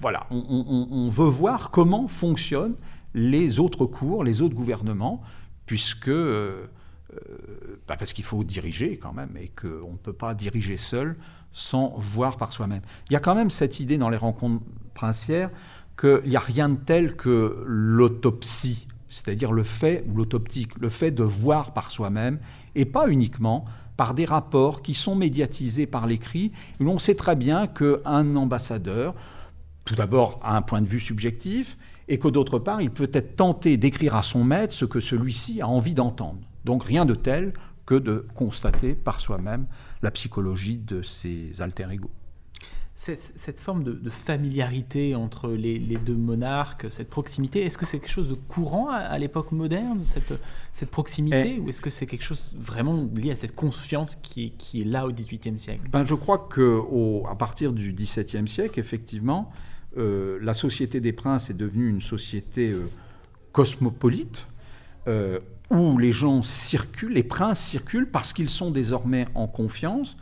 voilà, 0.00 0.26
on, 0.30 1.08
veut 1.08 1.28
voir 1.28 1.70
comment 1.70 2.06
fonctionnent 2.06 2.76
les 3.14 3.58
autres 3.58 3.86
cours, 3.86 4.24
les 4.24 4.42
autres 4.42 4.54
gouvernements, 4.54 5.22
puisque 5.64 6.08
euh, 6.08 6.66
euh, 7.14 7.78
bah, 7.88 7.96
parce 7.98 8.12
qu'il 8.12 8.24
faut 8.24 8.44
diriger 8.44 8.98
quand 8.98 9.14
même 9.14 9.36
et 9.38 9.48
qu'on 9.48 9.92
ne 9.92 9.96
peut 9.96 10.12
pas 10.12 10.34
diriger 10.34 10.76
seul 10.76 11.16
sans 11.52 11.94
voir 11.96 12.36
par 12.36 12.52
soi-même. 12.52 12.82
Il 13.08 13.14
y 13.14 13.16
a 13.16 13.20
quand 13.20 13.34
même 13.34 13.48
cette 13.48 13.80
idée 13.80 13.96
dans 13.96 14.10
les 14.10 14.18
rencontres 14.18 14.62
princières 14.92 15.50
qu'il 15.98 16.22
n'y 16.26 16.36
a 16.36 16.40
rien 16.40 16.68
de 16.68 16.76
tel 16.76 17.16
que 17.16 17.64
l'autopsie, 17.66 18.88
c'est-à-dire 19.08 19.52
le 19.52 19.62
fait, 19.62 20.04
ou 20.08 20.18
l'autoptique, 20.18 20.78
le 20.78 20.90
fait 20.90 21.10
de 21.10 21.22
voir 21.22 21.72
par 21.72 21.90
soi-même, 21.90 22.38
et 22.74 22.84
pas 22.84 23.08
uniquement 23.08 23.64
par 23.96 24.14
des 24.14 24.24
rapports 24.24 24.82
qui 24.82 24.94
sont 24.94 25.16
médiatisés 25.16 25.86
par 25.86 26.06
l'écrit, 26.06 26.52
où 26.80 26.88
on 26.88 26.98
sait 26.98 27.14
très 27.14 27.36
bien 27.36 27.66
qu'un 27.66 28.36
ambassadeur, 28.36 29.14
tout 29.84 29.94
d'abord, 29.94 30.40
a 30.42 30.56
un 30.56 30.62
point 30.62 30.82
de 30.82 30.88
vue 30.88 31.00
subjectif, 31.00 31.78
et 32.08 32.18
que 32.18 32.28
d'autre 32.28 32.58
part, 32.58 32.80
il 32.80 32.90
peut 32.90 33.10
être 33.12 33.36
tenté 33.36 33.76
d'écrire 33.76 34.14
à 34.14 34.22
son 34.22 34.44
maître 34.44 34.72
ce 34.72 34.84
que 34.84 35.00
celui-ci 35.00 35.60
a 35.60 35.68
envie 35.68 35.94
d'entendre. 35.94 36.40
Donc 36.64 36.84
rien 36.84 37.04
de 37.04 37.14
tel 37.14 37.52
que 37.84 37.94
de 37.94 38.26
constater 38.34 38.94
par 38.94 39.20
soi-même 39.20 39.66
la 40.02 40.10
psychologie 40.10 40.76
de 40.76 41.02
ses 41.02 41.62
alter 41.62 41.86
cette, 42.96 43.60
forme 43.60 43.84
de, 43.84 44.10
familiarité 44.10 45.14
entre 45.14 45.50
les, 45.50 45.78
deux 45.78 46.16
monarques, 46.16 46.86
cette 46.90 47.10
proximité, 47.10 47.62
est-ce 47.62 47.76
que 47.76 47.84
c'est 47.84 47.98
quelque 47.98 48.10
chose 48.10 48.28
de 48.28 48.34
courant 48.34 48.88
à, 48.88 49.18
l'époque 49.18 49.52
moderne, 49.52 50.02
cette, 50.02 50.32
cette 50.72 50.90
proximité, 50.90 51.58
ou 51.58 51.68
est-ce 51.68 51.82
que 51.82 51.90
c'est 51.90 52.06
quelque 52.06 52.24
chose 52.24 52.54
vraiment 52.58 53.06
lié 53.14 53.32
à 53.32 53.36
cette 53.36 53.54
confiance 53.54 54.16
qui 54.16 54.46
est, 54.46 54.50
qui 54.50 54.80
est 54.80 54.84
là 54.84 55.06
au 55.06 55.12
XVIIIe 55.12 55.58
siècle? 55.58 55.82
Ben, 55.90 56.04
Je 56.04 56.14
crois 56.14 56.48
qu'à 56.48 57.34
partir 57.34 57.72
du 57.72 57.92
XVIIe 57.92 58.48
siècle, 58.48 58.80
effectivement, 58.80 59.52
euh, 59.98 60.38
la 60.40 60.54
société 60.54 61.00
des 61.00 61.12
princes 61.12 61.50
est 61.50 61.54
devenue 61.54 61.88
une 61.88 62.00
société 62.00 62.70
euh, 62.70 62.88
cosmopolite, 63.52 64.46
euh, 65.06 65.38
où 65.70 65.98
les 65.98 66.12
gens 66.12 66.42
circulent, 66.42 67.12
les 67.12 67.22
princes 67.22 67.60
circulent 67.60 68.10
parce 68.10 68.32
qu'ils 68.32 68.48
sont 68.48 68.70
désormais 68.70 69.26
en 69.34 69.46
confiance, 69.46 70.16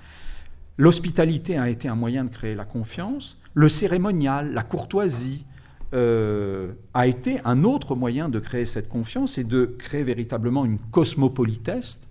L'hospitalité 0.76 1.56
a 1.56 1.68
été 1.68 1.88
un 1.88 1.94
moyen 1.94 2.24
de 2.24 2.30
créer 2.30 2.54
la 2.54 2.64
confiance. 2.64 3.38
Le 3.54 3.68
cérémonial, 3.68 4.52
la 4.52 4.62
courtoisie, 4.62 5.46
euh, 5.92 6.72
a 6.92 7.06
été 7.06 7.40
un 7.44 7.62
autre 7.62 7.94
moyen 7.94 8.28
de 8.28 8.40
créer 8.40 8.66
cette 8.66 8.88
confiance 8.88 9.38
et 9.38 9.44
de 9.44 9.64
créer 9.78 10.02
véritablement 10.02 10.64
une 10.64 10.78
cosmopolitesse. 10.78 12.08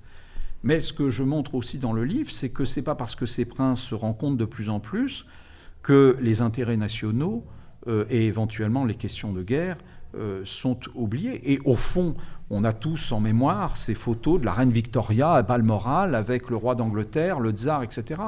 Mais 0.63 0.79
ce 0.79 0.93
que 0.93 1.09
je 1.09 1.23
montre 1.23 1.55
aussi 1.55 1.77
dans 1.77 1.91
le 1.91 2.05
livre, 2.05 2.31
c'est 2.31 2.49
que 2.49 2.63
ce 2.63 2.79
n'est 2.79 2.85
pas 2.85 2.95
parce 2.95 3.15
que 3.15 3.25
ces 3.25 3.43
princes 3.43 3.81
se 3.81 3.95
rencontrent 3.95 4.37
de 4.37 4.45
plus 4.45 4.69
en 4.69 4.79
plus 4.79 5.25
que 5.81 6.17
les 6.21 6.41
intérêts 6.41 6.77
nationaux 6.77 7.45
euh, 7.87 8.05
et 8.09 8.25
éventuellement 8.27 8.85
les 8.85 8.95
questions 8.95 9.33
de 9.33 9.43
guerre 9.43 9.77
sont 10.43 10.79
oubliés. 10.95 11.53
Et 11.53 11.59
au 11.65 11.75
fond, 11.75 12.15
on 12.49 12.63
a 12.63 12.73
tous 12.73 13.11
en 13.11 13.19
mémoire 13.19 13.77
ces 13.77 13.95
photos 13.95 14.39
de 14.39 14.45
la 14.45 14.53
reine 14.53 14.71
Victoria 14.71 15.33
à 15.33 15.41
Balmoral 15.41 16.13
avec 16.15 16.49
le 16.49 16.55
roi 16.55 16.75
d'Angleterre, 16.75 17.39
le 17.39 17.51
tsar, 17.51 17.83
etc. 17.83 18.21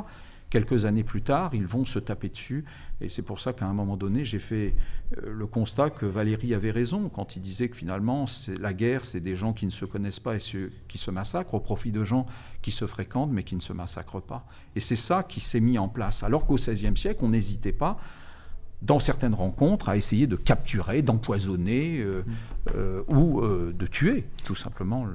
Quelques 0.50 0.86
années 0.86 1.04
plus 1.04 1.22
tard, 1.22 1.52
ils 1.54 1.66
vont 1.66 1.86
se 1.86 2.00
taper 2.00 2.30
dessus. 2.30 2.66
Et 3.02 3.10
c'est 3.10 3.24
pour 3.24 3.42
ça 3.42 3.52
qu'à 3.52 3.66
un 3.66 3.74
moment 3.74 3.98
donné, 3.98 4.24
j'ai 4.24 4.40
fait 4.40 4.74
euh, 5.18 5.34
le 5.34 5.48
constat 5.48 5.90
que 5.90 6.06
Valérie 6.06 6.54
avait 6.54 6.72
raison 6.72 7.10
quand 7.10 7.36
il 7.36 7.42
disait 7.42 7.68
que 7.68 7.76
finalement, 7.76 8.26
la 8.60 8.74
guerre, 8.74 9.04
c'est 9.04 9.20
des 9.20 9.36
gens 9.36 9.54
qui 9.54 9.66
ne 9.66 9.72
se 9.72 9.86
connaissent 9.86 10.20
pas 10.20 10.36
et 10.36 10.40
qui 10.88 10.98
se 10.98 11.12
massacrent 11.12 11.56
au 11.56 11.60
profit 11.60 11.92
de 11.92 12.04
gens 12.04 12.26
qui 12.62 12.72
se 12.72 12.88
fréquentent 12.88 13.32
mais 13.32 13.44
qui 13.44 13.56
ne 13.56 13.62
se 13.62 13.74
massacrent 13.74 14.22
pas. 14.22 14.46
Et 14.76 14.80
c'est 14.80 14.96
ça 14.96 15.24
qui 15.24 15.42
s'est 15.42 15.60
mis 15.60 15.78
en 15.78 15.90
place. 15.90 16.24
Alors 16.24 16.46
qu'au 16.46 16.56
XVIe 16.56 16.96
siècle, 16.96 17.20
on 17.22 17.30
n'hésitait 17.30 17.74
pas 17.74 17.98
dans 18.86 19.00
certaines 19.00 19.34
rencontres, 19.34 19.90
à 19.90 19.98
essayer 19.98 20.28
de 20.28 20.36
capturer, 20.36 21.02
d'empoisonner 21.02 22.00
euh, 22.00 22.24
euh, 22.76 23.02
ou 23.08 23.42
de 23.42 23.88
tuer 23.88 24.26
tout 24.44 24.56
simplement 24.56 25.06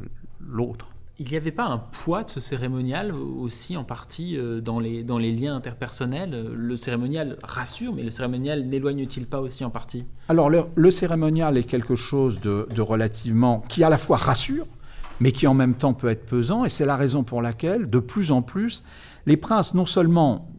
l'autre. 0.41 0.91
Il 1.23 1.29
n'y 1.29 1.37
avait 1.37 1.53
pas 1.53 1.67
un 1.67 1.77
poids 1.77 2.25
de 2.25 2.31
ce 2.31 2.41
cérémonial 2.41 3.13
aussi 3.13 3.77
en 3.77 3.85
partie 3.85 4.39
euh, 4.39 4.63
dans 4.63 4.81
les, 4.81 5.03
dans 5.03 5.19
les 5.19 5.33
liens 5.33 5.55
interpersonnels? 5.55 6.51
Le 6.57 6.77
cérémonial 6.77 7.37
rassure, 7.43 7.93
mais 7.95 8.03
le 8.03 8.11
cérémonial 8.11 8.65
n'éloigne-t-il 8.65 9.27
pas 9.27 9.39
aussi 9.39 9.63
en 9.63 9.69
partie? 9.69 10.07
Alors 10.31 10.49
le, 10.49 10.91
cérémonial 10.91 11.59
est 11.59 11.65
quelque 11.65 11.95
chose 11.95 12.41
de, 12.41 12.67
relativement... 12.81 13.63
qui 13.69 13.85
à 13.85 13.91
la 13.91 13.99
fois 13.99 14.17
rassure, 14.17 14.67
mais 15.21 15.33
qui 15.33 15.47
en 15.47 15.53
même 15.53 15.75
temps 15.75 15.93
peut 15.93 16.09
être 16.09 16.25
pesant, 16.25 16.65
et 16.65 16.71
c'est 16.71 16.87
la 16.87 16.97
raison 16.97 17.23
pour 17.23 17.43
laquelle, 17.43 17.91
de 17.91 17.99
plus 17.99 18.31
en 18.31 18.41
plus, 18.41 18.83
les 19.27 19.37
princes 19.37 19.75
non 19.75 19.85
seulement 19.85 20.50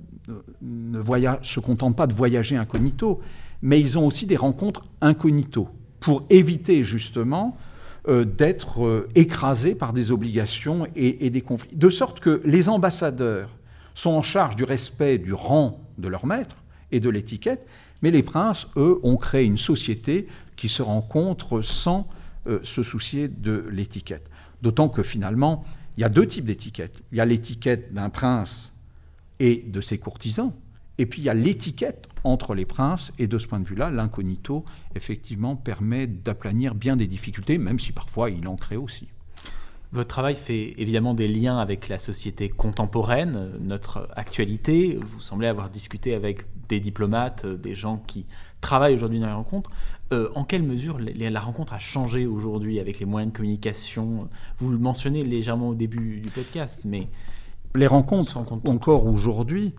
ne 0.61 1.01
se 1.41 1.59
contentent 1.59 1.95
pas 1.95 2.07
de 2.07 2.13
voyager 2.13 2.55
incognito, 2.55 3.21
mais 3.61 3.79
ils 3.79 3.97
ont 3.97 4.05
aussi 4.05 4.25
des 4.25 4.35
rencontres 4.35 4.85
incognito, 5.01 5.69
pour 5.99 6.25
éviter 6.29 6.83
justement 6.83 7.57
euh, 8.07 8.25
d'être 8.25 8.83
euh, 8.83 9.07
écrasés 9.13 9.75
par 9.75 9.93
des 9.93 10.11
obligations 10.11 10.87
et, 10.95 11.29
des 11.29 11.41
conflits. 11.41 11.75
De 11.75 11.89
sorte 11.89 12.19
que 12.19 12.41
les 12.43 12.67
ambassadeurs 12.67 13.49
sont 13.93 14.09
en 14.09 14.23
charge 14.23 14.55
du 14.55 14.63
respect 14.63 15.19
du 15.19 15.33
rang 15.33 15.79
de 15.99 16.07
leur 16.07 16.25
maître 16.25 16.55
et 16.91 16.99
de 16.99 17.09
l'étiquette, 17.09 17.67
mais 18.01 18.09
les 18.09 18.23
princes, 18.23 18.67
eux, 18.75 18.99
ont 19.03 19.17
créé 19.17 19.45
une 19.45 19.59
société 19.59 20.27
qui 20.55 20.67
se 20.67 20.81
rencontre 20.81 21.61
sans 21.61 22.07
euh, 22.47 22.59
se 22.63 22.81
soucier 22.81 23.27
de 23.27 23.65
l'étiquette. 23.71 24.31
D'autant 24.63 24.89
que 24.89 25.03
finalement, 25.03 25.63
il 25.95 26.01
y 26.01 26.03
a 26.03 26.09
deux 26.09 26.25
types 26.25 26.45
d'étiquettes. 26.45 27.03
Il 27.11 27.19
y 27.19 27.21
a 27.21 27.25
l'étiquette 27.25 27.93
d'un 27.93 28.09
prince 28.09 28.70
et 29.41 29.65
de 29.67 29.81
ses 29.81 29.97
courtisans, 29.97 30.53
et 30.99 31.07
puis 31.07 31.23
il 31.23 31.25
y 31.25 31.29
a 31.29 31.33
l'étiquette 31.33 32.07
entre 32.23 32.53
les 32.53 32.65
princes, 32.65 33.11
et 33.17 33.25
de 33.25 33.39
ce 33.39 33.47
point 33.47 33.59
de 33.59 33.65
vue-là, 33.65 33.89
l'incognito, 33.89 34.63
effectivement, 34.93 35.55
permet 35.55 36.05
d'aplanir 36.05 36.75
bien 36.75 36.95
des 36.95 37.07
difficultés, 37.07 37.57
même 37.57 37.79
si 37.79 37.91
parfois 37.91 38.29
il 38.29 38.47
en 38.47 38.55
crée 38.55 38.77
aussi. 38.77 39.07
Votre 39.93 40.09
travail 40.09 40.35
fait 40.35 40.79
évidemment 40.79 41.15
des 41.15 41.27
liens 41.27 41.57
avec 41.57 41.89
la 41.89 41.97
société 41.97 42.49
contemporaine, 42.49 43.53
notre 43.59 44.07
actualité. 44.15 44.99
Vous 45.01 45.19
semblez 45.19 45.47
avoir 45.47 45.71
discuté 45.71 46.13
avec 46.13 46.45
des 46.69 46.79
diplomates, 46.79 47.47
des 47.47 47.73
gens 47.73 47.97
qui 47.97 48.27
travaillent 48.61 48.93
aujourd'hui 48.93 49.19
dans 49.19 49.25
les 49.25 49.33
rencontres. 49.33 49.71
Euh, 50.13 50.29
en 50.35 50.43
quelle 50.43 50.63
mesure 50.63 50.99
la 50.99 51.39
rencontre 51.39 51.73
a 51.73 51.79
changé 51.79 52.27
aujourd'hui 52.27 52.79
avec 52.79 52.99
les 52.99 53.07
moyens 53.07 53.33
de 53.33 53.37
communication? 53.37 54.29
Vous 54.59 54.69
le 54.69 54.77
mentionnez 54.77 55.23
légèrement 55.23 55.69
au 55.69 55.75
début 55.75 56.19
du 56.19 56.29
podcast, 56.29 56.85
mais... 56.85 57.07
Les 57.75 57.87
rencontres, 57.87 58.37
encore 58.37 59.05
aujourd'hui, 59.05 59.73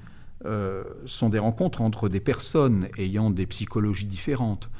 euh, 0.46 0.82
sont 1.06 1.28
des 1.28 1.38
rencontres 1.38 1.82
entre 1.82 2.08
des 2.08 2.20
personnes 2.20 2.88
ayant 2.98 3.30
des 3.30 3.46
psychologies 3.46 4.06
différentes. 4.06 4.70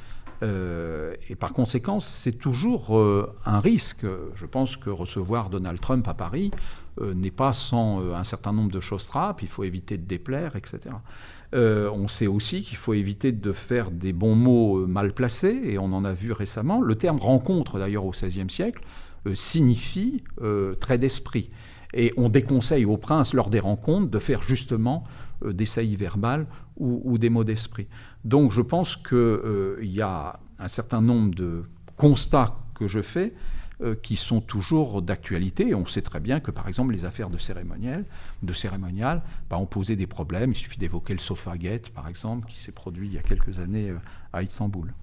Euh, 0.41 1.13
et 1.29 1.35
par 1.35 1.53
conséquent, 1.53 1.99
c'est 2.01 2.33
toujours 2.33 2.97
euh, 2.97 3.33
un 3.45 3.59
risque. 3.59 4.05
Je 4.35 4.45
pense 4.45 4.75
que 4.75 4.89
recevoir 4.89 5.49
Donald 5.49 5.79
Trump 5.79 6.07
à 6.07 6.13
Paris 6.13 6.51
n'est 7.01 7.31
pas 7.31 7.53
sans 7.53 8.13
un 8.13 8.23
certain 8.23 8.53
nombre 8.53 8.71
de 8.71 8.79
choses 8.79 9.07
trappes. 9.07 9.41
Il 9.41 9.47
faut 9.47 9.63
éviter 9.63 9.97
de 9.97 10.05
déplaire, 10.05 10.55
etc. 10.55 10.95
on 11.51 12.07
sait 12.07 12.27
aussi 12.27 12.61
qu'il 12.61 12.77
faut 12.77 12.93
éviter 12.93 13.31
de 13.31 13.51
faire 13.51 13.89
des 13.89 14.13
bons 14.13 14.35
mots 14.35 14.85
mal 14.85 15.11
placés, 15.11 15.59
et 15.63 15.79
on 15.79 15.85
en 15.85 16.05
a 16.05 16.13
vu 16.13 16.31
récemment. 16.33 16.81
Le 16.81 16.93
terme 16.93 17.17
rencontre, 17.17 17.79
d'ailleurs, 17.79 18.05
au 18.05 18.11
XVIe 18.11 18.47
siècle, 18.47 18.83
signifie 19.33 20.23
trait 20.79 20.99
d'esprit. 20.99 21.49
Et 21.93 22.13
on 22.17 22.29
déconseille 22.29 22.85
aux 22.85 22.97
princes, 22.97 23.33
lors 23.33 23.49
des 23.49 23.59
rencontres, 23.59 24.09
de 24.09 24.19
faire 24.19 24.41
justement 24.41 25.03
euh, 25.43 25.53
des 25.53 25.65
saillies 25.65 25.95
verbales 25.95 26.45
ou, 26.77 27.19
des 27.19 27.29
mots 27.29 27.43
d'esprit. 27.43 27.87
Donc 28.25 28.51
je 28.51 28.61
pense 28.61 28.95
qu'il 28.95 29.15
euh, 29.15 29.77
y 29.83 30.01
a 30.01 30.39
un 30.57 30.67
certain 30.67 31.01
nombre 31.01 31.35
de 31.35 31.65
constats 31.97 32.57
que 32.73 32.87
je 32.87 33.01
fais 33.01 33.33
euh, 33.81 33.95
qui 34.01 34.15
sont 34.15 34.41
toujours 34.41 35.03
d'actualité. 35.03 35.75
On 35.75 35.85
sait 35.85 36.01
très 36.01 36.19
bien 36.19 36.39
que, 36.39 36.49
par 36.49 36.67
exemple, 36.67 36.93
les 36.93 37.05
affaires 37.05 37.29
de 37.29 37.37
cérémonial, 37.37 38.05
de 38.41 38.53
cérémonial 38.53 39.21
bah, 39.51 39.59
ont 39.59 39.67
posé 39.67 39.95
des 39.95 40.07
problèmes. 40.07 40.51
Il 40.51 40.55
suffit 40.55 40.79
d'évoquer 40.79 41.13
le 41.13 41.19
Sofagate, 41.19 41.89
par 41.89 42.07
exemple, 42.07 42.47
qui 42.47 42.59
s'est 42.59 42.71
produit 42.71 43.07
il 43.07 43.13
y 43.13 43.19
a 43.19 43.21
quelques 43.21 43.59
années 43.59 43.93
à 44.31 44.41
Istanbul. 44.41 44.93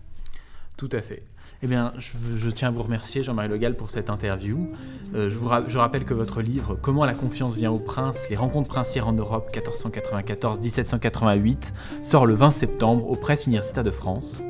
Tout 0.77 0.89
à 0.93 1.03
fait. 1.03 1.23
Eh 1.63 1.69
je, 1.99 2.51
tiens 2.51 2.69
à 2.69 2.71
vous 2.71 2.83
remercier, 2.83 3.23
Jean-Marie 3.23 3.49
Le 3.49 3.59
Gall, 3.59 3.77
pour 3.77 3.91
cette 3.91 4.09
interview. 4.09 4.71
Euh, 5.15 5.29
je, 5.29 5.79
rappelle 5.79 6.05
que 6.05 6.15
votre 6.15 6.41
livre 6.41 6.79
Comment 6.81 7.05
la 7.05 7.15
confiance 7.15 7.55
vient 7.55 7.71
aux 7.71 7.79
princes, 7.79 8.31
les 8.31 8.37
rencontres 8.37 8.69
princières 8.69 9.09
en 9.09 9.13
Europe 9.13 9.55
1494-1788 9.55 11.73
sort 12.03 12.27
le 12.27 12.35
20 12.35 12.51
septembre 12.51 13.11
aux 13.11 13.17
presses 13.17 13.47
universitaires 13.47 13.85
de 13.85 13.91
France. 13.91 14.43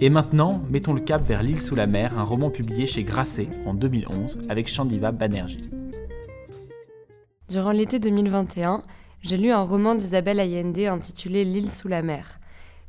Et 0.00 0.10
maintenant, 0.10 0.62
mettons 0.70 0.92
le 0.92 1.00
cap 1.00 1.26
vers 1.26 1.42
L'île 1.42 1.60
sous 1.60 1.74
la 1.74 1.86
mer, 1.86 2.18
un 2.18 2.22
roman 2.22 2.50
publié 2.50 2.86
chez 2.86 3.04
Grasset 3.04 3.48
en 3.66 3.74
2011 3.74 4.38
avec 4.48 4.68
Chandiva 4.68 5.12
Banerjee. 5.12 5.70
Durant 7.48 7.72
l'été 7.72 7.98
2021, 7.98 8.82
j'ai 9.22 9.36
lu 9.36 9.50
un 9.50 9.62
roman 9.62 9.94
d'Isabelle 9.94 10.38
Allende 10.38 10.78
intitulé 10.78 11.44
L'île 11.44 11.70
sous 11.70 11.88
la 11.88 12.02
mer. 12.02 12.37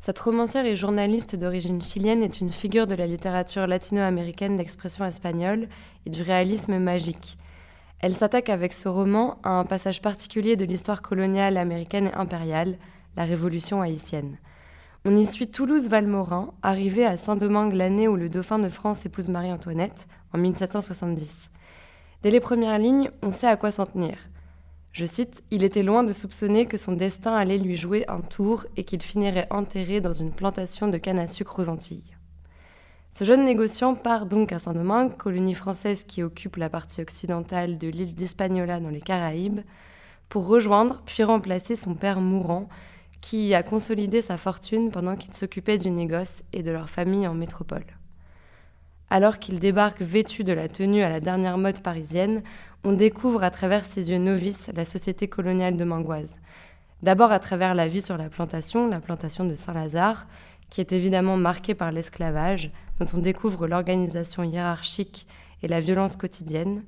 Cette 0.02 0.20
romancière 0.20 0.66
et 0.66 0.78
journaliste 0.78 1.36
d'origine 1.36 1.82
chilienne 1.82 2.24
est 2.24 2.40
une 2.40 2.52
figure 2.52 2.88
de 2.88 2.96
la 2.96 3.06
littérature 3.06 3.68
latino-américaine 3.68 4.56
d'expression 4.56 5.04
espagnole 5.04 5.68
et 6.06 6.10
du 6.10 6.24
réalisme 6.24 6.80
magique. 6.80 7.38
Elle 8.00 8.16
s'attaque 8.16 8.48
avec 8.48 8.72
ce 8.72 8.88
roman 8.88 9.40
à 9.44 9.50
un 9.50 9.66
passage 9.66 10.02
particulier 10.02 10.56
de 10.56 10.64
l'histoire 10.64 11.02
coloniale 11.02 11.58
américaine 11.58 12.08
et 12.08 12.14
impériale, 12.14 12.78
la 13.18 13.26
Révolution 13.26 13.82
haïtienne. 13.82 14.38
On 15.04 15.18
y 15.18 15.26
suit 15.26 15.52
Toulouse-Valmorin, 15.52 16.54
arrivé 16.62 17.06
à 17.06 17.18
Saint-Domingue 17.18 17.74
l'année 17.74 18.08
où 18.08 18.16
le 18.16 18.30
dauphin 18.30 18.58
de 18.58 18.70
France 18.70 19.06
épouse 19.06 19.28
Marie-Antoinette, 19.28 20.08
en 20.34 20.38
1770. 20.38 21.52
Dès 22.24 22.32
les 22.32 22.40
premières 22.40 22.80
lignes, 22.80 23.12
on 23.22 23.30
sait 23.30 23.48
à 23.48 23.58
quoi 23.58 23.72
s'en 23.72 23.86
tenir. 23.86 24.29
Je 24.92 25.06
cite, 25.06 25.44
Il 25.52 25.64
était 25.64 25.84
loin 25.84 26.04
de 26.04 26.14
soupçonner 26.14 26.66
que 26.66 26.78
son 26.78 26.94
destin 26.94 27.34
allait 27.36 27.58
lui 27.58 27.76
jouer 27.76 28.06
un 28.08 28.22
tour 28.22 28.66
et 28.76 28.84
qu'il 28.84 29.02
finirait 29.02 29.48
enterré 29.52 30.02
dans 30.02 30.14
une 30.14 30.32
plantation 30.32 30.88
de 30.88 30.98
canne 30.98 31.20
à 31.20 31.28
sucre 31.28 31.62
aux 31.62 31.70
Antilles. 31.70 32.16
Ce 33.12 33.24
jeune 33.24 33.46
négociant 33.46 33.96
part 33.96 34.26
donc 34.26 34.52
à 34.52 34.60
Saint-Domingue, 34.60 35.16
colonie 35.18 35.56
française 35.56 36.04
qui 36.04 36.22
occupe 36.22 36.58
la 36.58 36.70
partie 36.70 37.02
occidentale 37.02 37.78
de 37.78 37.88
l'île 37.88 38.14
d'Hispaniola 38.14 38.80
dans 38.80 38.90
les 38.90 39.02
Caraïbes, 39.02 39.62
pour 40.28 40.48
rejoindre 40.48 41.02
puis 41.06 41.24
remplacer 41.24 41.76
son 41.76 41.96
père 41.96 42.22
mourant, 42.22 42.70
qui 43.22 43.54
a 43.54 43.64
consolidé 43.64 44.22
sa 44.22 44.38
fortune 44.38 44.92
pendant 44.92 45.16
qu'il 45.16 45.34
s'occupait 45.34 45.78
du 45.78 45.92
négoce 45.92 46.44
et 46.54 46.64
de 46.64 46.72
leur 46.72 46.90
famille 46.90 47.28
en 47.28 47.34
métropole. 47.34 47.86
Alors 49.12 49.40
qu'il 49.40 49.60
débarque 49.60 50.02
vêtu 50.02 50.44
de 50.44 50.54
la 50.54 50.68
tenue 50.68 51.02
à 51.02 51.10
la 51.10 51.20
dernière 51.20 51.58
mode 51.58 51.82
parisienne, 51.82 52.44
on 52.84 52.92
découvre 52.92 53.44
à 53.44 53.50
travers 53.50 53.84
ses 53.84 54.12
yeux 54.12 54.20
novices 54.20 54.70
la 54.76 54.86
société 54.86 55.28
coloniale 55.28 55.78
de 55.78 55.84
Mangoise. 55.84 56.38
D'abord 57.02 57.32
à 57.32 57.40
travers 57.40 57.74
la 57.74 57.88
vie 57.88 58.02
sur 58.02 58.18
la 58.18 58.30
plantation, 58.30 58.88
la 58.88 59.00
plantation 59.00 59.46
de 59.46 59.56
Saint-Lazare, 59.56 60.28
qui 60.70 60.80
est 60.80 60.92
évidemment 60.92 61.38
marquée 61.38 61.74
par 61.74 61.92
l'esclavage, 61.92 62.72
dont 63.00 63.08
on 63.14 63.18
découvre 63.18 63.68
l'organisation 63.68 64.44
hiérarchique 64.44 65.26
et 65.64 65.68
la 65.68 65.80
violence 65.80 66.16
quotidienne. 66.16 66.84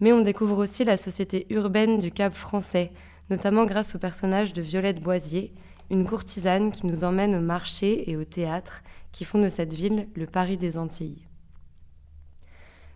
Mais 0.00 0.12
on 0.12 0.22
découvre 0.22 0.58
aussi 0.58 0.84
la 0.84 0.96
société 0.96 1.46
urbaine 1.50 1.98
du 1.98 2.10
Cap 2.10 2.34
français, 2.34 2.92
notamment 3.28 3.66
grâce 3.66 3.94
au 3.94 3.98
personnage 3.98 4.54
de 4.54 4.62
Violette 4.62 5.02
Boisier, 5.02 5.52
une 5.90 6.04
courtisane 6.04 6.72
qui 6.72 6.86
nous 6.86 7.04
emmène 7.04 7.34
au 7.34 7.40
marché 7.40 8.10
et 8.10 8.16
au 8.16 8.24
théâtre 8.24 8.82
qui 9.12 9.24
font 9.24 9.40
de 9.40 9.48
cette 9.48 9.74
ville 9.74 10.08
le 10.14 10.26
Paris 10.26 10.56
des 10.56 10.78
Antilles. 10.78 11.26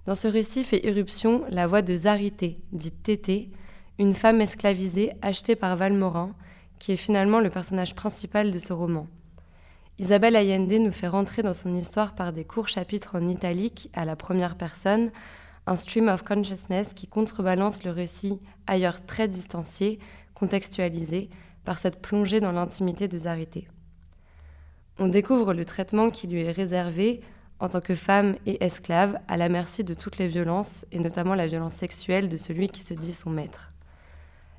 Dans 0.07 0.14
ce 0.14 0.29
récit 0.29 0.64
fait 0.64 0.85
irruption 0.85 1.44
la 1.50 1.66
voix 1.66 1.83
de 1.83 1.94
Zarité, 1.94 2.59
dite 2.72 3.03
Tété, 3.03 3.50
une 3.98 4.14
femme 4.14 4.40
esclavisée 4.40 5.12
achetée 5.22 5.57
par 5.57 5.76
Valmorin, 5.76 6.35
qui 6.79 6.92
est 6.92 6.96
finalement 6.96 7.40
le 7.40 7.50
personnage 7.50 7.94
principal 7.94 8.50
de 8.50 8.59
ce 8.59 8.72
roman. 8.72 9.07
Isabelle 9.98 10.37
Allende 10.37 10.72
nous 10.72 10.92
fait 10.92 11.09
rentrer 11.09 11.42
dans 11.42 11.53
son 11.53 11.74
histoire 11.74 12.14
par 12.14 12.33
des 12.33 12.44
courts 12.44 12.68
chapitres 12.68 13.18
en 13.18 13.29
italique 13.29 13.90
à 13.92 14.07
la 14.07 14.16
première 14.16 14.57
personne, 14.57 15.11
un 15.66 15.76
stream 15.76 16.09
of 16.09 16.22
consciousness 16.22 16.94
qui 16.94 17.07
contrebalance 17.07 17.85
le 17.85 17.90
récit 17.90 18.40
ailleurs 18.66 19.05
très 19.05 19.29
distancié, 19.29 19.98
contextualisé, 20.35 21.29
par 21.70 21.78
cette 21.78 22.02
plongée 22.02 22.40
dans 22.40 22.50
l'intimité 22.50 23.06
de 23.06 23.16
Zarité. 23.16 23.68
On 24.98 25.06
découvre 25.06 25.54
le 25.54 25.64
traitement 25.64 26.11
qui 26.11 26.26
lui 26.26 26.40
est 26.40 26.50
réservé 26.50 27.20
en 27.61 27.68
tant 27.68 27.80
que 27.80 27.94
femme 27.94 28.35
et 28.44 28.64
esclave 28.64 29.20
à 29.28 29.37
la 29.37 29.48
merci 29.48 29.85
de 29.85 29.94
toutes 29.94 30.18
les 30.18 30.26
violences, 30.26 30.85
et 30.90 30.98
notamment 30.98 31.37
la 31.37 31.46
violence 31.46 31.74
sexuelle 31.74 32.28
de 32.28 32.37
celui 32.37 32.70
qui 32.70 32.83
se 32.83 32.92
dit 32.92 33.14
son 33.14 33.30
maître. 33.30 33.70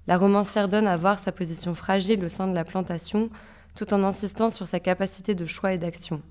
La 0.08 0.18
romancière 0.18 0.70
donne 0.70 0.88
à 0.88 0.96
voir 0.96 1.20
sa 1.20 1.34
position 1.34 1.76
fragile 1.76 2.24
au 2.24 2.30
sein 2.30 2.48
de 2.48 2.56
la 2.56 2.64
plantation 2.64 3.30
tout 3.76 3.94
en 3.94 4.06
insistant 4.06 4.50
sur 4.50 4.66
sa 4.66 4.80
capacité 4.80 5.36
de 5.36 5.46
choix 5.46 5.74
et 5.74 5.78
d'action. 5.78 6.22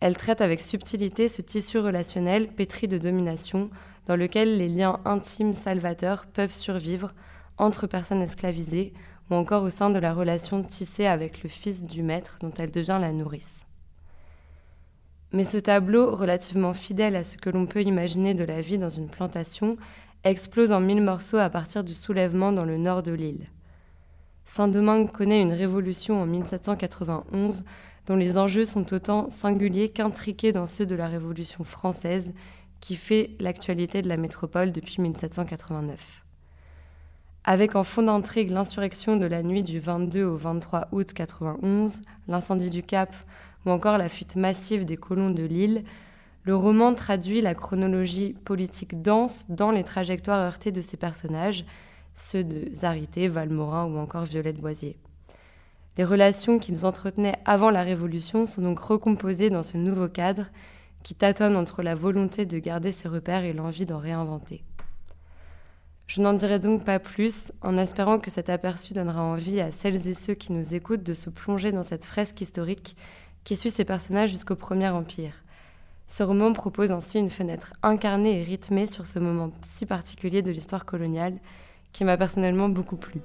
Elle 0.00 0.18
traite 0.18 0.42
avec 0.42 0.60
subtilité 0.60 1.26
ce 1.26 1.40
tissu 1.40 1.78
relationnel 1.78 2.48
pétri 2.48 2.86
de 2.86 2.98
domination 2.98 3.70
dans 4.06 4.16
lequel 4.16 4.58
les 4.58 4.68
liens 4.68 5.00
intimes 5.06 5.54
salvateurs 5.54 6.26
peuvent 6.26 6.52
survivre 6.52 7.14
entre 7.56 7.86
personnes 7.86 8.20
esclavisées 8.20 8.92
encore 9.36 9.62
au 9.62 9.70
sein 9.70 9.90
de 9.90 9.98
la 9.98 10.14
relation 10.14 10.62
tissée 10.62 11.06
avec 11.06 11.42
le 11.42 11.48
fils 11.48 11.84
du 11.84 12.02
maître 12.02 12.36
dont 12.40 12.52
elle 12.58 12.70
devient 12.70 12.98
la 13.00 13.12
nourrice. 13.12 13.66
Mais 15.32 15.44
ce 15.44 15.56
tableau, 15.56 16.14
relativement 16.14 16.74
fidèle 16.74 17.16
à 17.16 17.24
ce 17.24 17.36
que 17.36 17.50
l'on 17.50 17.66
peut 17.66 17.82
imaginer 17.82 18.34
de 18.34 18.44
la 18.44 18.60
vie 18.60 18.78
dans 18.78 18.90
une 18.90 19.08
plantation, 19.08 19.76
explose 20.24 20.72
en 20.72 20.80
mille 20.80 21.02
morceaux 21.02 21.38
à 21.38 21.50
partir 21.50 21.84
du 21.84 21.94
soulèvement 21.94 22.52
dans 22.52 22.64
le 22.64 22.76
nord 22.76 23.02
de 23.02 23.12
l'île. 23.12 23.48
Saint-Domingue 24.44 25.10
connaît 25.10 25.40
une 25.40 25.52
révolution 25.52 26.20
en 26.20 26.26
1791 26.26 27.64
dont 28.06 28.16
les 28.16 28.36
enjeux 28.36 28.64
sont 28.64 28.92
autant 28.92 29.28
singuliers 29.28 29.88
qu'intriqués 29.88 30.52
dans 30.52 30.66
ceux 30.66 30.86
de 30.86 30.94
la 30.94 31.08
Révolution 31.08 31.64
française 31.64 32.34
qui 32.80 32.96
fait 32.96 33.30
l'actualité 33.38 34.02
de 34.02 34.08
la 34.08 34.16
métropole 34.16 34.72
depuis 34.72 35.00
1789. 35.00 36.21
Avec 37.44 37.74
en 37.74 37.82
fond 37.82 38.04
d'intrigue 38.04 38.50
l'insurrection 38.50 39.16
de 39.16 39.26
la 39.26 39.42
nuit 39.42 39.64
du 39.64 39.80
22 39.80 40.22
au 40.22 40.36
23 40.36 40.88
août 40.92 41.12
91, 41.12 42.00
l'incendie 42.28 42.70
du 42.70 42.84
Cap 42.84 43.12
ou 43.66 43.70
encore 43.70 43.98
la 43.98 44.08
fuite 44.08 44.36
massive 44.36 44.84
des 44.84 44.96
colons 44.96 45.30
de 45.30 45.42
l'île, 45.42 45.82
le 46.44 46.54
roman 46.54 46.94
traduit 46.94 47.40
la 47.40 47.56
chronologie 47.56 48.34
politique 48.44 49.02
dense 49.02 49.46
dans 49.48 49.72
les 49.72 49.82
trajectoires 49.82 50.38
heurtées 50.38 50.70
de 50.70 50.80
ses 50.80 50.96
personnages 50.96 51.64
ceux 52.14 52.44
de 52.44 52.72
Zarité, 52.72 53.26
Valmorin 53.26 53.86
ou 53.86 53.98
encore 53.98 54.24
Violette 54.24 54.60
Boisier. 54.60 54.96
Les 55.96 56.04
relations 56.04 56.58
qu'ils 56.58 56.86
entretenaient 56.86 57.38
avant 57.44 57.70
la 57.70 57.82
Révolution 57.82 58.46
sont 58.46 58.62
donc 58.62 58.78
recomposées 58.78 59.50
dans 59.50 59.62
ce 59.64 59.76
nouveau 59.76 60.08
cadre 60.08 60.46
qui 61.02 61.16
tâtonne 61.16 61.56
entre 61.56 61.82
la 61.82 61.96
volonté 61.96 62.46
de 62.46 62.58
garder 62.58 62.92
ses 62.92 63.08
repères 63.08 63.44
et 63.44 63.52
l'envie 63.52 63.86
d'en 63.86 63.98
réinventer. 63.98 64.62
Je 66.14 66.20
n'en 66.20 66.34
dirai 66.34 66.58
donc 66.58 66.84
pas 66.84 66.98
plus, 66.98 67.52
en 67.62 67.78
espérant 67.78 68.18
que 68.18 68.30
cet 68.30 68.50
aperçu 68.50 68.92
donnera 68.92 69.22
envie 69.22 69.62
à 69.62 69.72
celles 69.72 70.08
et 70.08 70.12
ceux 70.12 70.34
qui 70.34 70.52
nous 70.52 70.74
écoutent 70.74 71.02
de 71.02 71.14
se 71.14 71.30
plonger 71.30 71.72
dans 71.72 71.82
cette 71.82 72.04
fresque 72.04 72.38
historique 72.42 72.98
qui 73.44 73.56
suit 73.56 73.70
ces 73.70 73.86
personnages 73.86 74.28
jusqu'au 74.28 74.54
Premier 74.54 74.90
Empire. 74.90 75.32
Ce 76.08 76.22
roman 76.22 76.52
propose 76.52 76.92
ainsi 76.92 77.18
une 77.18 77.30
fenêtre 77.30 77.72
incarnée 77.82 78.42
et 78.42 78.44
rythmée 78.44 78.86
sur 78.86 79.06
ce 79.06 79.18
moment 79.20 79.52
si 79.70 79.86
particulier 79.86 80.42
de 80.42 80.50
l'histoire 80.50 80.84
coloniale 80.84 81.38
qui 81.94 82.04
m'a 82.04 82.18
personnellement 82.18 82.68
beaucoup 82.68 82.96
plu. 82.96 83.22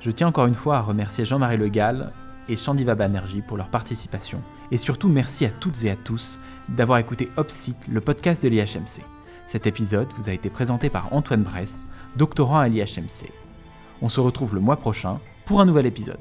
Je 0.00 0.10
tiens 0.12 0.28
encore 0.28 0.46
une 0.46 0.54
fois 0.54 0.78
à 0.78 0.80
remercier 0.80 1.26
Jean-Marie 1.26 1.58
Le 1.58 1.68
Gall 1.68 2.14
et 2.48 2.56
Chandiva 2.56 2.94
Banerjee 2.94 3.42
pour 3.42 3.58
leur 3.58 3.68
participation. 3.68 4.40
Et 4.70 4.78
surtout, 4.78 5.10
merci 5.10 5.44
à 5.44 5.50
toutes 5.50 5.84
et 5.84 5.90
à 5.90 5.96
tous 5.96 6.38
d'avoir 6.70 6.98
écouté 6.98 7.28
Opsite, 7.36 7.88
le 7.88 8.00
podcast 8.00 8.42
de 8.42 8.48
l'IHMC. 8.48 9.15
Cet 9.56 9.66
épisode 9.66 10.12
vous 10.18 10.28
a 10.28 10.34
été 10.34 10.50
présenté 10.50 10.90
par 10.90 11.14
Antoine 11.14 11.42
Bress, 11.42 11.86
doctorant 12.14 12.58
à 12.58 12.68
l'IHMC. 12.68 13.32
On 14.02 14.10
se 14.10 14.20
retrouve 14.20 14.54
le 14.54 14.60
mois 14.60 14.76
prochain 14.76 15.18
pour 15.46 15.62
un 15.62 15.64
nouvel 15.64 15.86
épisode. 15.86 16.20